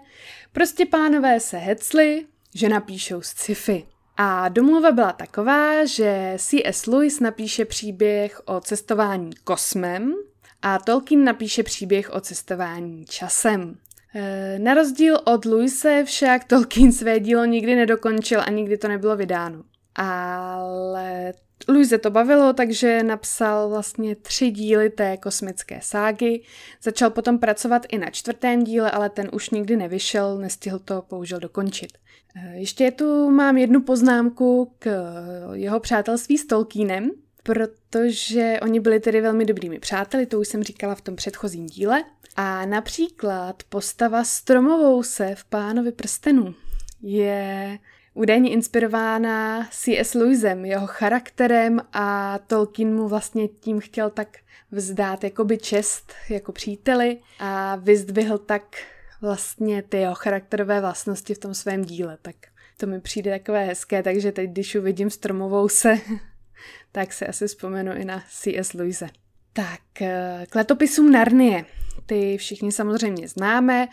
Prostě 0.52 0.86
pánové 0.86 1.40
se 1.40 1.58
hecli, 1.58 2.26
že 2.56 2.70
napíšou 2.70 3.22
sci-fi. 3.22 3.86
A 4.18 4.50
domluva 4.50 4.92
byla 4.92 5.12
taková, 5.12 5.86
že 5.86 6.34
C.S. 6.38 6.88
Lewis 6.88 7.20
napíše 7.20 7.66
příběh 7.66 8.42
o 8.46 8.62
cestování 8.62 9.32
kosmem 9.44 10.16
a 10.62 10.80
Tolkien 10.80 11.24
napíše 11.24 11.64
příběh 11.64 12.14
o 12.14 12.20
cestování 12.20 13.06
časem. 13.06 13.78
E, 14.16 14.60
na 14.60 14.74
rozdíl 14.74 15.20
od 15.26 15.46
Luise 15.46 16.04
však 16.06 16.44
Tolkien 16.44 16.92
své 16.92 17.20
dílo 17.20 17.46
nikdy 17.46 17.76
nedokončil 17.76 18.42
a 18.42 18.50
nikdy 18.50 18.78
to 18.78 18.88
nebylo 18.88 19.16
vydáno. 19.16 19.64
Ale 19.96 21.34
Luise 21.68 21.98
to 21.98 22.10
bavilo, 22.10 22.54
takže 22.54 23.04
napsal 23.04 23.70
vlastně 23.70 24.16
tři 24.16 24.52
díly 24.52 24.90
té 24.90 25.18
kosmické 25.18 25.80
ságy. 25.84 26.44
Začal 26.84 27.10
potom 27.10 27.40
pracovat 27.40 27.86
i 27.90 27.98
na 27.98 28.10
čtvrtém 28.10 28.64
díle, 28.64 28.92
ale 28.92 29.10
ten 29.10 29.30
už 29.34 29.50
nikdy 29.50 29.78
nevyšel, 29.78 30.38
nestihl 30.38 30.80
to 30.80 31.02
použil 31.02 31.40
dokončit. 31.40 31.92
Eh, 32.36 32.54
ještě 32.56 32.92
tu 32.92 33.30
mám 33.30 33.58
jednu 33.58 33.82
poznámku 33.82 34.74
k 34.80 35.14
jeho 35.54 35.80
přátelství 35.80 36.38
s 36.38 36.48
Tolkienem, 36.48 37.12
protože 37.44 38.60
oni 38.62 38.80
byli 38.80 39.00
tedy 39.00 39.22
velmi 39.22 39.46
dobrými 39.46 39.80
přáteli, 39.80 40.26
to 40.26 40.40
už 40.40 40.48
jsem 40.48 40.64
říkala 40.64 40.96
v 40.96 41.02
tom 41.02 41.16
předchozím 41.16 41.66
díle. 41.66 42.04
A 42.36 42.66
například 42.66 43.64
postava 43.70 44.24
Stromovou 44.24 45.04
se 45.04 45.36
v 45.36 45.46
Pánovi 45.46 45.92
prstenů 45.92 46.56
je 47.02 47.80
údajně 48.14 48.50
inspirována 48.50 49.68
C.S. 49.72 50.14
Lewisem, 50.14 50.66
jeho 50.66 50.88
charakterem 50.88 51.82
a 51.94 52.40
Tolkien 52.48 52.96
mu 52.96 53.08
vlastně 53.08 53.48
tím 53.48 53.80
chtěl 53.80 54.10
tak 54.10 54.38
vzdát 54.72 55.24
jakoby 55.24 55.58
čest 55.58 56.14
jako 56.30 56.52
příteli 56.52 57.18
a 57.40 57.76
vyzdvihl 57.76 58.38
tak 58.38 58.78
vlastně 59.22 59.84
ty 59.84 59.98
jeho 59.98 60.16
charakterové 60.16 60.82
vlastnosti 60.82 61.34
v 61.34 61.40
tom 61.40 61.54
svém 61.54 61.86
díle, 61.86 62.18
tak 62.22 62.36
to 62.78 62.88
mi 62.88 63.02
přijde 63.02 63.32
takové 63.32 63.66
hezké, 63.66 64.04
takže 64.04 64.32
teď, 64.32 64.50
když 64.50 64.76
uvidím 64.76 65.10
stromovou 65.10 65.70
se, 65.70 65.98
tak 66.92 67.14
se 67.14 67.28
asi 67.28 67.48
vzpomenu 67.48 67.94
i 67.94 68.06
na 68.06 68.24
C.S. 68.30 68.74
Lewise. 68.74 69.10
Tak, 69.54 70.02
eh, 70.02 70.46
k 70.50 70.56
letopisům 70.56 71.12
Narnie. 71.12 71.66
Ty 72.06 72.38
všichni 72.38 72.72
samozřejmě 72.72 73.28
známe. 73.28 73.88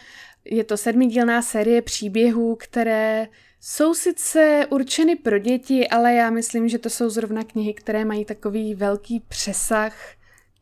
Je 0.45 0.65
to 0.65 0.77
sedmidílná 0.77 1.43
série 1.43 1.83
příběhů, 1.83 2.57
které 2.57 3.29
jsou 3.61 3.95
sice 3.95 4.67
určeny 4.71 5.17
pro 5.17 5.39
děti, 5.39 5.89
ale 5.89 6.15
já 6.15 6.31
myslím, 6.31 6.69
že 6.69 6.79
to 6.79 6.91
jsou 6.91 7.11
zrovna 7.11 7.45
knihy, 7.45 7.75
které 7.75 8.05
mají 8.05 8.25
takový 8.25 8.75
velký 8.75 9.21
přesah 9.21 9.95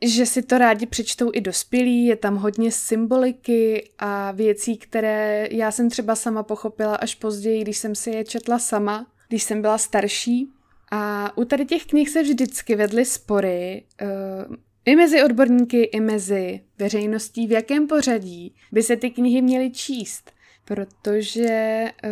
že 0.03 0.27
si 0.27 0.43
to 0.43 0.59
rádi 0.59 0.87
přečtou 0.87 1.31
i 1.35 1.41
dospělí, 1.41 2.07
je 2.07 2.17
tam 2.17 2.37
hodně 2.37 2.73
symboliky 2.73 3.91
a 3.99 4.33
věcí, 4.33 4.77
které 4.77 5.49
já 5.51 5.71
jsem 5.71 5.91
třeba 5.91 6.15
sama 6.15 6.43
pochopila 6.43 6.97
až 6.97 7.15
později, 7.15 7.63
když 7.63 7.79
jsem 7.79 7.95
si 7.95 8.11
je 8.11 8.25
četla 8.25 8.59
sama, 8.59 9.07
když 9.29 9.43
jsem 9.43 9.63
byla 9.63 9.79
starší. 9.79 10.53
A 10.91 11.33
u 11.39 11.45
tady 11.45 11.65
těch 11.65 11.87
knih 11.87 12.11
se 12.11 12.23
vždycky 12.23 12.77
vedly 12.77 13.05
spory, 13.05 13.85
uh, 14.03 14.57
i 14.87 14.97
mezi 14.97 15.23
odborníky, 15.23 15.83
i 15.83 16.01
mezi 16.01 16.61
veřejností, 16.79 17.47
v 17.47 17.53
jakém 17.53 17.87
pořadí 17.87 18.55
by 18.73 18.83
se 18.83 18.97
ty 18.97 19.11
knihy 19.11 19.43
měly 19.43 19.71
číst, 19.71 20.33
protože 20.65 21.85
uh, 22.05 22.11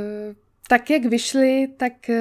tak, 0.69 0.91
jak 0.91 1.05
vyšly, 1.05 1.69
tak 1.77 1.93
uh, 2.09 2.17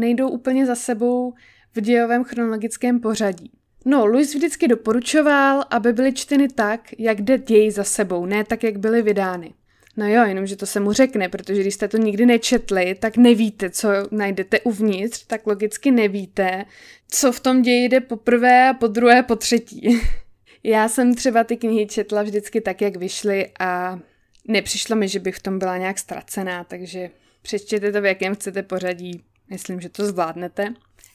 nejdou 0.00 0.28
úplně 0.28 0.66
za 0.66 0.74
sebou 0.74 1.32
v 1.74 1.80
dějovém 1.80 2.24
chronologickém 2.24 3.00
pořadí. 3.00 3.50
No, 3.84 4.06
Louis 4.06 4.34
vždycky 4.34 4.68
doporučoval, 4.68 5.64
aby 5.70 5.92
byly 5.92 6.12
čteny 6.12 6.48
tak, 6.48 6.80
jak 6.98 7.20
jde 7.20 7.38
děj 7.38 7.70
za 7.70 7.84
sebou, 7.84 8.26
ne 8.26 8.44
tak, 8.44 8.64
jak 8.64 8.78
byly 8.78 9.02
vydány. 9.02 9.54
No 9.96 10.08
jo, 10.08 10.24
jenomže 10.24 10.56
to 10.56 10.66
se 10.66 10.80
mu 10.80 10.92
řekne, 10.92 11.28
protože 11.28 11.60
když 11.60 11.74
jste 11.74 11.88
to 11.88 11.96
nikdy 11.96 12.26
nečetli, 12.26 12.94
tak 12.94 13.16
nevíte, 13.16 13.70
co 13.70 13.88
najdete 14.10 14.60
uvnitř, 14.60 15.26
tak 15.26 15.46
logicky 15.46 15.90
nevíte, 15.90 16.64
co 17.08 17.32
v 17.32 17.40
tom 17.40 17.62
ději 17.62 17.88
jde 17.88 18.00
poprvé 18.00 18.68
a 18.68 18.74
po 18.74 18.86
druhé, 18.86 19.22
po 19.22 19.36
třetí. 19.36 20.00
Já 20.64 20.88
jsem 20.88 21.14
třeba 21.14 21.44
ty 21.44 21.56
knihy 21.56 21.86
četla 21.86 22.22
vždycky 22.22 22.60
tak, 22.60 22.80
jak 22.80 22.96
vyšly 22.96 23.50
a 23.60 24.00
nepřišlo 24.48 24.96
mi, 24.96 25.08
že 25.08 25.20
bych 25.20 25.36
v 25.36 25.42
tom 25.42 25.58
byla 25.58 25.76
nějak 25.76 25.98
ztracená, 25.98 26.64
takže 26.64 27.10
přečtěte 27.42 27.92
to, 27.92 28.00
v 28.00 28.04
jakém 28.04 28.34
chcete 28.34 28.62
pořadí. 28.62 29.24
Myslím, 29.50 29.80
že 29.80 29.88
to 29.88 30.06
zvládnete. 30.06 30.74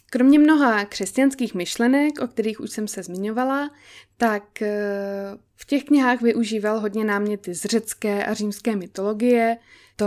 Kromě 0.09 0.39
mnoha 0.39 0.85
křesťanských 0.85 1.55
myšlenek, 1.55 2.21
o 2.21 2.27
kterých 2.27 2.59
už 2.59 2.71
jsem 2.71 2.87
se 2.87 3.03
zmiňovala, 3.03 3.71
tak 4.17 4.61
eh, 4.61 4.71
v 5.55 5.65
těch 5.65 5.83
knihách 5.83 6.21
využíval 6.21 6.79
hodně 6.79 7.05
náměty 7.05 7.53
z 7.53 7.65
řecké 7.65 8.25
a 8.25 8.33
římské 8.33 8.75
mytologie. 8.75 9.57
To 9.95 10.05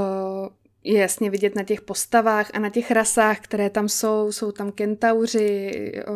je 0.84 1.00
jasně 1.00 1.30
vidět 1.30 1.54
na 1.54 1.62
těch 1.62 1.80
postavách 1.80 2.50
a 2.54 2.58
na 2.58 2.70
těch 2.70 2.90
rasách, 2.90 3.40
které 3.40 3.70
tam 3.70 3.88
jsou. 3.88 4.32
Jsou 4.32 4.52
tam 4.52 4.72
kentauři, 4.72 5.72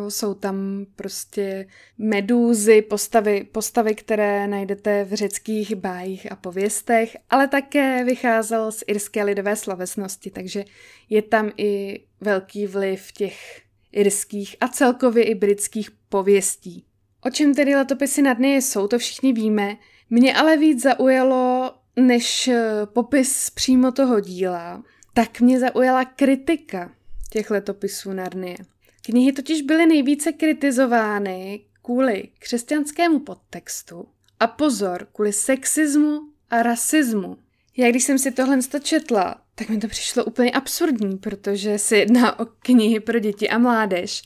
jsou 0.09 0.33
tam 0.33 0.85
prostě 0.95 1.67
medúzy, 1.97 2.81
postavy, 2.81 3.43
postavy, 3.51 3.95
které 3.95 4.47
najdete 4.47 5.03
v 5.03 5.13
řeckých 5.13 5.75
bájích 5.75 6.31
a 6.31 6.35
pověstech, 6.35 7.17
ale 7.29 7.47
také 7.47 8.03
vycházel 8.03 8.71
z 8.71 8.83
irské 8.87 9.23
lidové 9.23 9.55
slovesnosti, 9.55 10.31
takže 10.31 10.65
je 11.09 11.21
tam 11.21 11.51
i 11.57 12.03
velký 12.21 12.67
vliv 12.67 13.11
těch 13.11 13.62
irských 13.93 14.55
a 14.61 14.67
celkově 14.67 15.23
i 15.23 15.35
britských 15.35 15.91
pověstí. 16.09 16.85
O 17.21 17.29
čem 17.29 17.55
tedy 17.55 17.75
letopisy 17.75 18.21
na 18.21 18.33
dny 18.33 18.55
jsou, 18.55 18.87
to 18.87 18.97
všichni 18.97 19.33
víme. 19.33 19.77
Mě 20.09 20.35
ale 20.35 20.57
víc 20.57 20.81
zaujalo 20.81 21.71
než 21.95 22.47
eh, 22.47 22.85
popis 22.85 23.49
přímo 23.49 23.91
toho 23.91 24.19
díla, 24.19 24.83
tak 25.13 25.41
mě 25.41 25.59
zaujala 25.59 26.05
kritika 26.05 26.91
těch 27.29 27.51
letopisů 27.51 28.13
Narnie. 28.13 28.57
Knihy 29.01 29.31
totiž 29.31 29.61
byly 29.61 29.85
nejvíce 29.85 30.31
kritizovány 30.31 31.61
kvůli 31.81 32.29
křesťanskému 32.39 33.19
podtextu 33.19 34.07
a 34.39 34.47
pozor, 34.47 35.07
kvůli 35.13 35.33
sexismu 35.33 36.21
a 36.49 36.63
rasismu. 36.63 37.37
Já 37.77 37.89
když 37.89 38.03
jsem 38.03 38.19
si 38.19 38.31
tohle 38.31 38.59
četla, 38.81 39.41
tak 39.55 39.69
mi 39.69 39.77
to 39.77 39.87
přišlo 39.87 40.25
úplně 40.25 40.51
absurdní, 40.51 41.17
protože 41.17 41.77
se 41.77 41.97
jedná 41.97 42.39
o 42.39 42.45
knihy 42.45 42.99
pro 42.99 43.19
děti 43.19 43.49
a 43.49 43.57
mládež. 43.57 44.21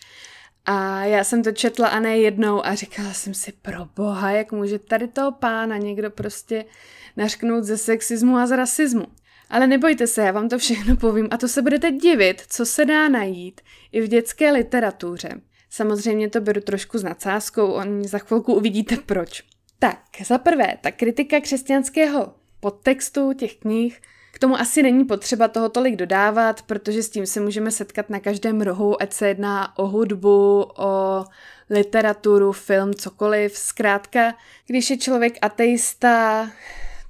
A 0.66 1.06
já 1.06 1.24
jsem 1.24 1.44
to 1.44 1.52
četla 1.52 1.88
a 1.88 2.00
ne 2.00 2.18
jednou 2.18 2.66
a 2.66 2.76
říkala 2.76 3.14
jsem 3.14 3.34
si, 3.34 3.52
pro 3.52 3.86
boha, 3.96 4.32
jak 4.32 4.52
může 4.52 4.80
tady 4.80 5.08
toho 5.08 5.32
pána 5.32 5.78
někdo 5.78 6.12
prostě 6.12 6.66
nařknout 7.18 7.64
ze 7.64 7.78
sexismu 7.78 8.38
a 8.38 8.48
z 8.48 8.56
rasismu. 8.56 9.06
Ale 9.50 9.68
nebojte 9.68 10.08
se, 10.08 10.22
já 10.22 10.32
vám 10.32 10.50
to 10.50 10.58
všechno 10.58 10.98
povím 10.98 11.28
a 11.32 11.38
to 11.38 11.48
se 11.48 11.62
budete 11.62 11.92
divit, 11.92 12.44
co 12.48 12.66
se 12.66 12.86
dá 12.86 13.10
najít 13.10 13.62
i 13.92 14.02
v 14.02 14.08
dětské 14.08 14.52
literatuře. 14.52 15.30
Samozřejmě 15.70 16.30
to 16.30 16.42
beru 16.42 16.62
trošku 16.62 16.98
s 16.98 17.04
nadsázkou, 17.04 17.72
oni 17.72 18.08
za 18.08 18.18
chvilku 18.18 18.54
uvidíte 18.54 18.98
proč. 18.98 19.44
Tak, 19.80 20.00
za 20.26 20.38
prvé, 20.38 20.78
ta 20.82 20.92
kritika 20.92 21.40
křesťanského 21.40 22.34
podtextu 22.60 23.34
těch 23.34 23.56
knih, 23.56 24.02
k 24.38 24.40
tomu 24.40 24.60
asi 24.60 24.84
není 24.84 25.06
potřeba 25.06 25.48
toho 25.48 25.70
tolik 25.70 25.96
dodávat, 25.96 26.62
protože 26.62 27.04
s 27.04 27.10
tím 27.10 27.26
se 27.26 27.40
můžeme 27.40 27.72
setkat 27.72 28.10
na 28.10 28.20
každém 28.20 28.62
rohu, 28.62 29.02
ať 29.02 29.14
se 29.14 29.28
jedná 29.28 29.78
o 29.78 29.88
hudbu, 29.88 30.66
o 30.78 31.24
literaturu, 31.70 32.52
film, 32.52 32.94
cokoliv. 32.94 33.58
Zkrátka, 33.58 34.34
když 34.68 34.90
je 34.90 34.98
člověk 34.98 35.34
ateista, 35.42 36.50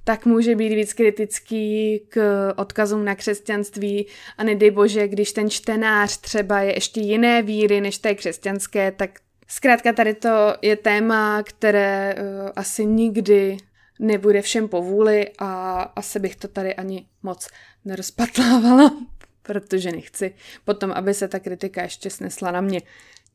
tak 0.04 0.26
může 0.26 0.54
být 0.56 0.74
víc 0.74 0.92
kritický 0.92 2.00
k 2.08 2.52
odkazům 2.56 3.04
na 3.04 3.14
křesťanství 3.14 4.06
a 4.38 4.44
nedej 4.44 4.70
bože, 4.70 5.08
když 5.08 5.32
ten 5.32 5.50
čtenář 5.50 6.16
třeba 6.16 6.60
je 6.60 6.74
ještě 6.74 7.00
jiné 7.00 7.42
víry 7.42 7.80
než 7.80 7.98
té 7.98 8.14
křesťanské, 8.14 8.92
tak 8.92 9.10
zkrátka 9.48 9.92
tady 9.92 10.14
to 10.14 10.54
je 10.62 10.76
téma, 10.76 11.42
které 11.42 12.14
uh, 12.14 12.50
asi 12.56 12.86
nikdy 12.86 13.56
nebude 13.98 14.42
všem 14.42 14.68
povůli 14.68 15.30
a 15.38 15.80
asi 15.82 16.18
bych 16.18 16.36
to 16.36 16.48
tady 16.48 16.74
ani 16.74 17.06
moc 17.22 17.48
nerozpatlávala, 17.84 18.96
protože 19.42 19.92
nechci 19.92 20.34
potom, 20.64 20.92
aby 20.92 21.14
se 21.14 21.28
ta 21.28 21.38
kritika 21.38 21.82
ještě 21.82 22.10
snesla 22.10 22.50
na 22.50 22.60
mě. 22.60 22.82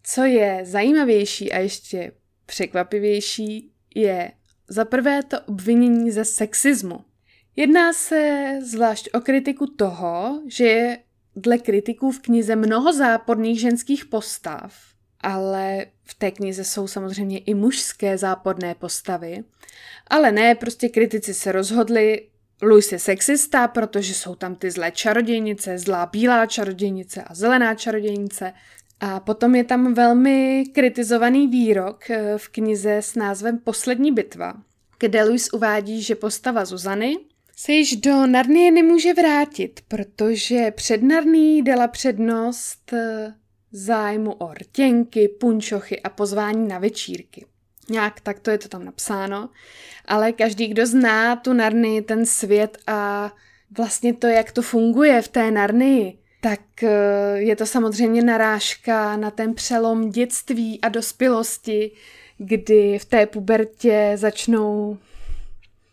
Co 0.03 0.23
je 0.23 0.61
zajímavější 0.63 1.53
a 1.53 1.59
ještě 1.59 2.11
překvapivější, 2.45 3.71
je 3.95 4.31
za 4.67 4.85
prvé 4.85 5.23
to 5.23 5.41
obvinění 5.41 6.11
ze 6.11 6.25
sexismu. 6.25 6.99
Jedná 7.55 7.93
se 7.93 8.51
zvlášť 8.63 9.09
o 9.13 9.21
kritiku 9.21 9.67
toho, 9.67 10.41
že 10.47 10.65
je 10.65 10.99
dle 11.35 11.57
kritiků 11.57 12.11
v 12.11 12.19
knize 12.19 12.55
mnoho 12.55 12.93
záporných 12.93 13.59
ženských 13.59 14.05
postav, 14.05 14.92
ale 15.23 15.85
v 16.03 16.13
té 16.13 16.31
knize 16.31 16.63
jsou 16.63 16.87
samozřejmě 16.87 17.39
i 17.39 17.53
mužské 17.53 18.17
záporné 18.17 18.75
postavy. 18.75 19.43
Ale 20.07 20.31
ne, 20.31 20.55
prostě 20.55 20.89
kritici 20.89 21.33
se 21.33 21.51
rozhodli, 21.51 22.27
Louis 22.61 22.91
je 22.91 22.99
sexista, 22.99 23.67
protože 23.67 24.13
jsou 24.13 24.35
tam 24.35 24.55
ty 24.55 24.71
zlé 24.71 24.91
čarodějnice, 24.91 25.77
zlá 25.77 26.05
bílá 26.05 26.45
čarodějnice 26.45 27.23
a 27.23 27.35
zelená 27.35 27.75
čarodějnice. 27.75 28.53
A 28.99 29.19
potom 29.19 29.55
je 29.55 29.63
tam 29.63 29.93
velmi 29.93 30.63
kritizovaný 30.73 31.47
výrok 31.47 32.09
eh, 32.09 32.37
v 32.37 32.49
knize 32.49 32.97
s 32.97 33.15
názvem 33.15 33.57
Poslední 33.57 34.11
bitva, 34.11 34.53
kde 34.99 35.23
Louis 35.23 35.53
uvádí, 35.53 36.01
že 36.01 36.15
postava 36.15 36.65
Zuzany 36.65 37.17
se 37.55 37.71
již 37.71 37.95
do 37.95 38.27
Narnie 38.27 38.71
nemůže 38.71 39.13
vrátit, 39.13 39.79
protože 39.87 40.71
před 40.71 41.03
Narní 41.03 41.61
dala 41.61 41.87
přednost 41.87 42.93
eh, 42.93 43.33
zájmu 43.73 44.33
o 44.33 44.53
rtěnky, 44.53 45.27
punčochy 45.27 46.01
a 46.01 46.09
pozvání 46.09 46.67
na 46.67 46.79
večírky. 46.79 47.45
Nějak 47.89 48.19
tak 48.19 48.39
to 48.39 48.51
je 48.51 48.57
to 48.57 48.67
tam 48.67 48.85
napsáno, 48.85 49.49
ale 50.05 50.31
každý, 50.31 50.67
kdo 50.67 50.85
zná 50.85 51.35
tu 51.35 51.53
Narnii, 51.53 52.01
ten 52.01 52.25
svět 52.25 52.77
a 52.87 53.31
vlastně 53.77 54.13
to, 54.13 54.27
jak 54.27 54.51
to 54.51 54.61
funguje 54.61 55.21
v 55.21 55.27
té 55.27 55.51
Narnii, 55.51 56.17
tak 56.41 56.83
eh, 56.83 56.89
je 57.35 57.55
to 57.55 57.65
samozřejmě 57.65 58.21
narážka 58.21 59.17
na 59.17 59.31
ten 59.31 59.53
přelom 59.53 60.09
dětství 60.09 60.81
a 60.81 60.89
dospělosti, 60.89 61.91
kdy 62.37 62.99
v 62.99 63.05
té 63.05 63.25
pubertě 63.25 64.11
začnou 64.15 64.97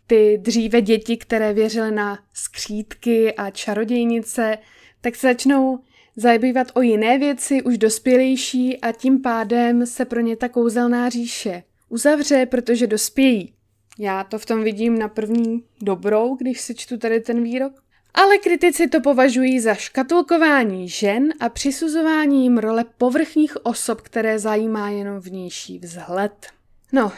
ty 0.07 0.37
dříve 0.41 0.81
děti, 0.81 1.17
které 1.17 1.53
věřily 1.53 1.91
na 1.91 2.19
skřítky 2.33 3.33
a 3.33 3.49
čarodějnice, 3.49 4.57
tak 5.01 5.15
se 5.15 5.27
začnou 5.27 5.79
zabývat 6.15 6.67
o 6.73 6.81
jiné 6.81 7.17
věci, 7.17 7.61
už 7.61 7.77
dospělejší 7.77 8.81
a 8.81 8.91
tím 8.91 9.21
pádem 9.21 9.85
se 9.85 10.05
pro 10.05 10.19
ně 10.19 10.35
ta 10.35 10.49
kouzelná 10.49 11.09
říše 11.09 11.63
uzavře, 11.89 12.45
protože 12.45 12.87
dospějí. 12.87 13.53
Já 13.99 14.23
to 14.23 14.39
v 14.39 14.45
tom 14.45 14.63
vidím 14.63 14.99
na 14.99 15.07
první 15.07 15.63
dobrou, 15.81 16.35
když 16.35 16.61
si 16.61 16.75
čtu 16.75 16.97
tady 16.97 17.19
ten 17.19 17.43
výrok. 17.43 17.83
Ale 18.13 18.37
kritici 18.37 18.87
to 18.87 19.01
považují 19.01 19.59
za 19.59 19.73
škatulkování 19.73 20.89
žen 20.89 21.33
a 21.39 21.49
přisuzování 21.49 22.43
jim 22.43 22.57
role 22.57 22.85
povrchních 22.97 23.65
osob, 23.65 24.01
které 24.01 24.39
zajímá 24.39 24.89
jenom 24.89 25.19
vnější 25.19 25.79
vzhled. 25.79 26.47
No, 26.91 27.11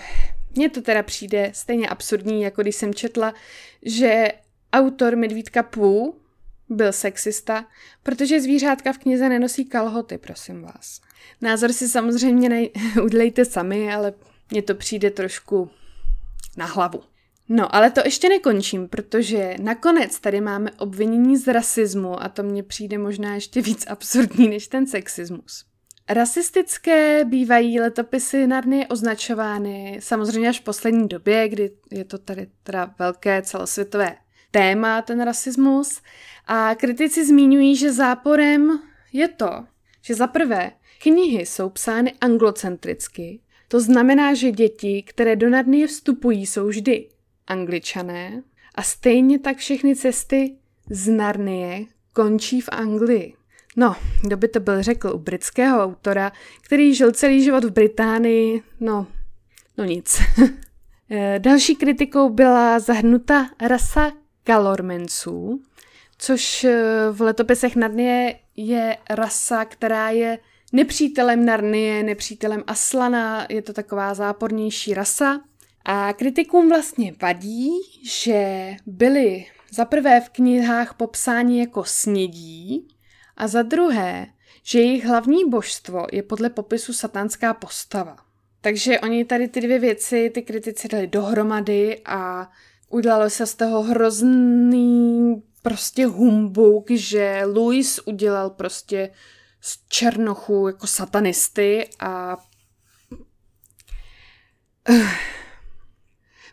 mně 0.56 0.70
to 0.70 0.82
teda 0.82 1.04
přijde 1.04 1.52
stejně 1.54 1.90
absurdní, 1.90 2.42
jako 2.42 2.62
když 2.62 2.76
jsem 2.76 2.94
četla, 2.94 3.34
že 3.82 4.28
autor 4.74 5.16
Medvídka 5.16 5.64
Pů 5.64 6.16
byl 6.74 6.92
sexista, 6.92 7.66
protože 8.04 8.42
zvířátka 8.42 8.94
v 8.94 8.98
knize 8.98 9.30
nenosí 9.30 9.66
kalhoty, 9.66 10.18
prosím 10.18 10.62
vás. 10.62 11.02
Názor 11.42 11.74
si 11.74 11.88
samozřejmě 11.88 12.50
nej- 12.50 12.72
udělejte 13.04 13.46
sami, 13.46 13.94
ale 13.94 14.14
mně 14.52 14.62
to 14.62 14.76
přijde 14.76 15.12
trošku 15.12 15.70
na 16.58 16.66
hlavu. 16.66 17.04
No, 17.50 17.76
ale 17.76 17.92
to 17.92 18.02
ještě 18.06 18.30
nekončím, 18.30 18.88
protože 18.88 19.56
nakonec 19.62 20.20
tady 20.20 20.42
máme 20.42 20.72
obvinění 20.72 21.38
z 21.38 21.54
rasismu 21.54 22.24
a 22.24 22.30
to 22.30 22.44
mně 22.44 22.64
přijde 22.64 22.98
možná 22.98 23.36
ještě 23.36 23.62
víc 23.62 23.86
absurdní 23.88 24.50
než 24.50 24.68
ten 24.68 24.88
sexismus. 24.88 25.66
Rasistické 26.10 27.26
bývají 27.26 27.80
letopisy 27.80 28.48
Narnie 28.48 28.88
označovány 28.88 30.00
samozřejmě 30.02 30.50
až 30.50 30.60
v 30.60 30.64
poslední 30.64 31.08
době, 31.08 31.50
kdy 31.50 31.72
je 31.92 32.06
to 32.06 32.18
tady 32.18 32.48
teda 32.64 32.96
velké 33.00 33.42
celosvětové 33.42 34.16
téma, 34.54 35.02
ten 35.02 35.22
rasismus. 35.22 36.02
A 36.48 36.76
kritici 36.76 37.26
zmiňují, 37.26 37.76
že 37.76 37.94
záporem 37.94 38.80
je 39.14 39.28
to, 39.28 39.66
že 40.02 40.16
za 40.16 40.28
prvé 40.28 40.72
knihy 41.02 41.46
jsou 41.46 41.70
psány 41.70 42.14
anglocentricky, 42.22 43.40
to 43.68 43.80
znamená, 43.80 44.34
že 44.34 44.52
děti, 44.52 45.04
které 45.08 45.36
do 45.36 45.50
Narnie 45.50 45.88
vstupují, 45.88 46.46
jsou 46.46 46.68
vždy 46.68 47.10
angličané 47.48 48.44
a 48.76 48.84
stejně 48.84 49.40
tak 49.40 49.58
všechny 49.58 49.96
cesty 49.96 50.56
z 50.90 51.08
Narnie 51.08 51.86
končí 52.14 52.62
v 52.62 52.70
Anglii. 52.72 53.34
No, 53.76 53.96
kdo 54.22 54.38
by 54.38 54.48
to 54.48 54.60
byl 54.60 54.84
řekl 54.84 55.08
u 55.08 55.18
britského 55.18 55.84
autora, 55.84 56.32
který 56.62 56.96
žil 56.96 57.12
celý 57.12 57.44
život 57.44 57.64
v 57.64 57.72
Británii, 57.72 58.62
no, 58.80 59.08
no 59.78 59.84
nic. 59.84 60.22
Eh, 61.10 61.40
další 61.40 61.76
kritikou 61.76 62.30
byla 62.30 62.80
zahrnuta 62.80 63.50
rasa 63.62 64.12
Kalormenců, 64.44 65.62
což 66.18 66.64
eh, 66.64 66.84
v 67.12 67.22
letopisech 67.22 67.76
Narnie 67.76 68.40
je 68.56 68.98
rasa, 69.10 69.66
která 69.66 70.10
je 70.10 70.40
nepřítelem 70.72 71.46
Narnie, 71.46 72.04
nepřítelem 72.04 72.64
Aslana, 72.68 73.48
je 73.50 73.62
to 73.62 73.74
taková 73.74 74.14
zápornější 74.14 74.94
rasa. 74.94 75.42
A 75.86 76.14
kritikům 76.14 76.70
vlastně 76.70 77.14
vadí, 77.22 77.72
že 78.10 78.72
byli 78.86 79.46
za 79.72 79.86
prvé 79.86 80.22
v 80.22 80.30
knihách 80.30 80.94
popsáni 80.94 81.60
jako 81.60 81.84
snědí 81.84 82.88
a 83.38 83.48
za 83.48 83.62
druhé, 83.62 84.28
že 84.64 84.80
jejich 84.80 85.06
hlavní 85.06 85.50
božstvo 85.50 86.06
je 86.12 86.24
podle 86.24 86.50
popisu 86.50 86.94
satanská 86.94 87.54
postava. 87.54 88.16
Takže 88.62 89.00
oni 89.00 89.26
tady 89.26 89.48
ty 89.48 89.62
dvě 89.62 89.80
věci, 89.80 90.32
ty 90.34 90.42
kritici 90.42 90.88
dali 90.88 91.08
dohromady 91.08 92.02
a 92.06 92.52
udělalo 92.94 93.30
se 93.30 93.46
z 93.46 93.56
toho 93.56 93.84
hrozný 93.84 95.44
prostě 95.62 96.06
humbuk, 96.06 96.92
že 96.92 97.42
Louis 97.46 98.00
udělal 98.06 98.50
prostě 98.50 99.10
z 99.62 99.80
černochů 99.90 100.68
jako 100.68 100.88
satanisty 100.88 101.90
a 102.00 102.38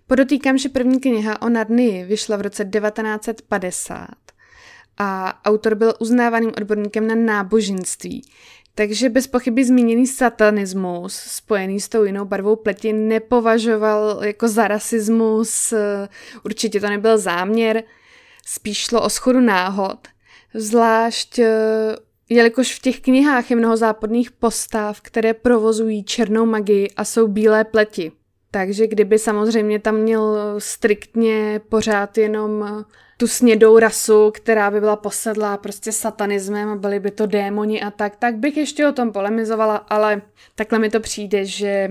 Podotýkám, 0.07 0.59
že 0.59 0.69
první 0.69 1.01
kniha 1.01 1.43
o 1.43 1.49
Narnii 1.49 2.05
vyšla 2.05 2.37
v 2.37 2.41
roce 2.41 2.65
1950 2.65 4.09
a 4.99 5.41
autor 5.45 5.75
byl 5.75 5.95
uznávaným 6.01 6.53
odborníkem 6.57 7.07
na 7.07 7.15
náboženství, 7.15 8.31
takže 8.75 9.09
bez 9.09 9.27
pochyby 9.27 9.65
zmíněný 9.65 10.07
satanismus 10.07 11.15
spojený 11.15 11.81
s 11.81 11.89
tou 11.89 12.05
jinou 12.05 12.25
barvou 12.25 12.57
pleti 12.57 12.93
nepovažoval 12.93 14.21
jako 14.25 14.49
za 14.49 14.69
rasismus, 14.69 15.75
určitě 16.45 16.81
to 16.81 16.89
nebyl 16.89 17.19
záměr, 17.19 17.83
spíš 18.47 18.79
šlo 18.79 19.03
o 19.03 19.11
schodu 19.11 19.41
náhod. 19.41 20.09
Zvlášť 20.55 21.41
jelikož 22.29 22.75
v 22.75 22.79
těch 22.79 23.01
knihách 23.01 23.51
je 23.51 23.57
mnoho 23.57 23.77
západných 23.77 24.31
postav, 24.31 25.01
které 25.01 25.35
provozují 25.35 26.05
černou 26.05 26.47
magii 26.47 26.91
a 26.97 27.05
jsou 27.05 27.29
bílé 27.29 27.65
pleti. 27.65 28.13
Takže 28.51 28.87
kdyby 28.87 29.19
samozřejmě 29.19 29.79
tam 29.79 29.97
měl 29.97 30.55
striktně 30.59 31.61
pořád 31.69 32.19
jenom 32.19 32.85
tu 33.17 33.27
snědou 33.27 33.79
rasu, 33.79 34.31
která 34.31 34.71
by 34.71 34.81
byla 34.81 34.97
posedlá 34.97 35.57
prostě 35.57 35.93
satanismem 35.93 36.69
a 36.69 36.77
byli 36.77 37.01
by 37.01 37.11
to 37.11 37.27
démoni 37.27 37.83
a 37.83 37.91
tak, 37.91 38.17
tak 38.17 38.37
bych 38.37 38.57
ještě 38.57 38.89
o 38.89 38.93
tom 38.93 39.13
polemizovala, 39.13 39.77
ale 39.77 40.23
takhle 40.55 40.79
mi 40.79 40.91
to 40.91 41.01
přijde, 41.01 41.45
že 41.45 41.89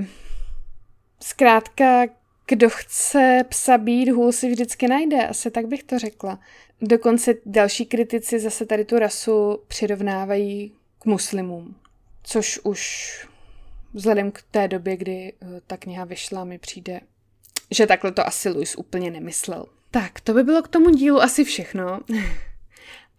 zkrátka 1.22 2.06
kdo 2.50 2.70
chce 2.70 3.44
psa 3.50 3.78
být, 3.78 4.10
hůl 4.10 4.32
si 4.32 4.50
vždycky 4.50 4.88
najde, 4.88 5.28
asi 5.28 5.52
tak 5.52 5.66
bych 5.66 5.84
to 5.84 6.00
řekla. 6.00 6.40
Dokonce 6.82 7.34
další 7.46 7.86
kritici 7.86 8.40
zase 8.40 8.66
tady 8.66 8.86
tu 8.86 9.00
rasu 9.00 9.60
přirovnávají 9.68 10.72
k 11.00 11.06
muslimům, 11.06 11.76
což 12.24 12.60
už 12.64 13.28
vzhledem 13.94 14.32
k 14.32 14.42
té 14.52 14.68
době, 14.68 14.98
kdy 14.98 15.34
eh, 15.42 15.62
ta 15.68 15.78
kniha 15.78 16.06
vyšla, 16.06 16.44
mi 16.44 16.58
přijde, 16.58 17.02
že 17.72 17.88
takhle 17.88 18.12
to 18.12 18.28
asi 18.28 18.50
Louis 18.50 18.76
úplně 18.76 19.12
nemyslel. 19.12 19.66
Tak, 19.92 20.20
to 20.20 20.34
by 20.34 20.44
bylo 20.44 20.62
k 20.62 20.68
tomu 20.68 20.90
dílu 20.90 21.22
asi 21.22 21.44
všechno. 21.44 22.00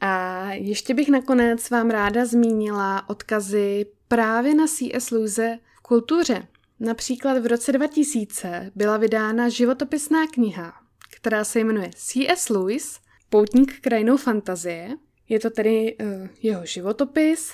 A 0.00 0.44
ještě 0.52 0.94
bych 0.94 1.08
nakonec 1.08 1.70
vám 1.70 1.90
ráda 1.90 2.26
zmínila 2.26 3.08
odkazy 3.08 3.86
právě 4.08 4.54
na 4.54 4.66
C.S. 4.66 5.10
Lewise 5.10 5.58
v 5.76 5.80
kultuře. 5.80 6.46
Například 6.80 7.38
v 7.38 7.46
roce 7.46 7.72
2000 7.72 8.70
byla 8.74 8.96
vydána 8.96 9.48
životopisná 9.48 10.26
kniha, 10.26 10.74
která 11.10 11.44
se 11.44 11.60
jmenuje 11.60 11.90
C.S. 11.94 12.48
Lewis, 12.48 13.00
Poutník 13.30 13.80
krajinou 13.80 14.16
fantazie. 14.16 14.96
Je 15.28 15.40
to 15.40 15.50
tedy 15.50 15.96
uh, 15.96 16.28
jeho 16.42 16.66
životopis. 16.66 17.52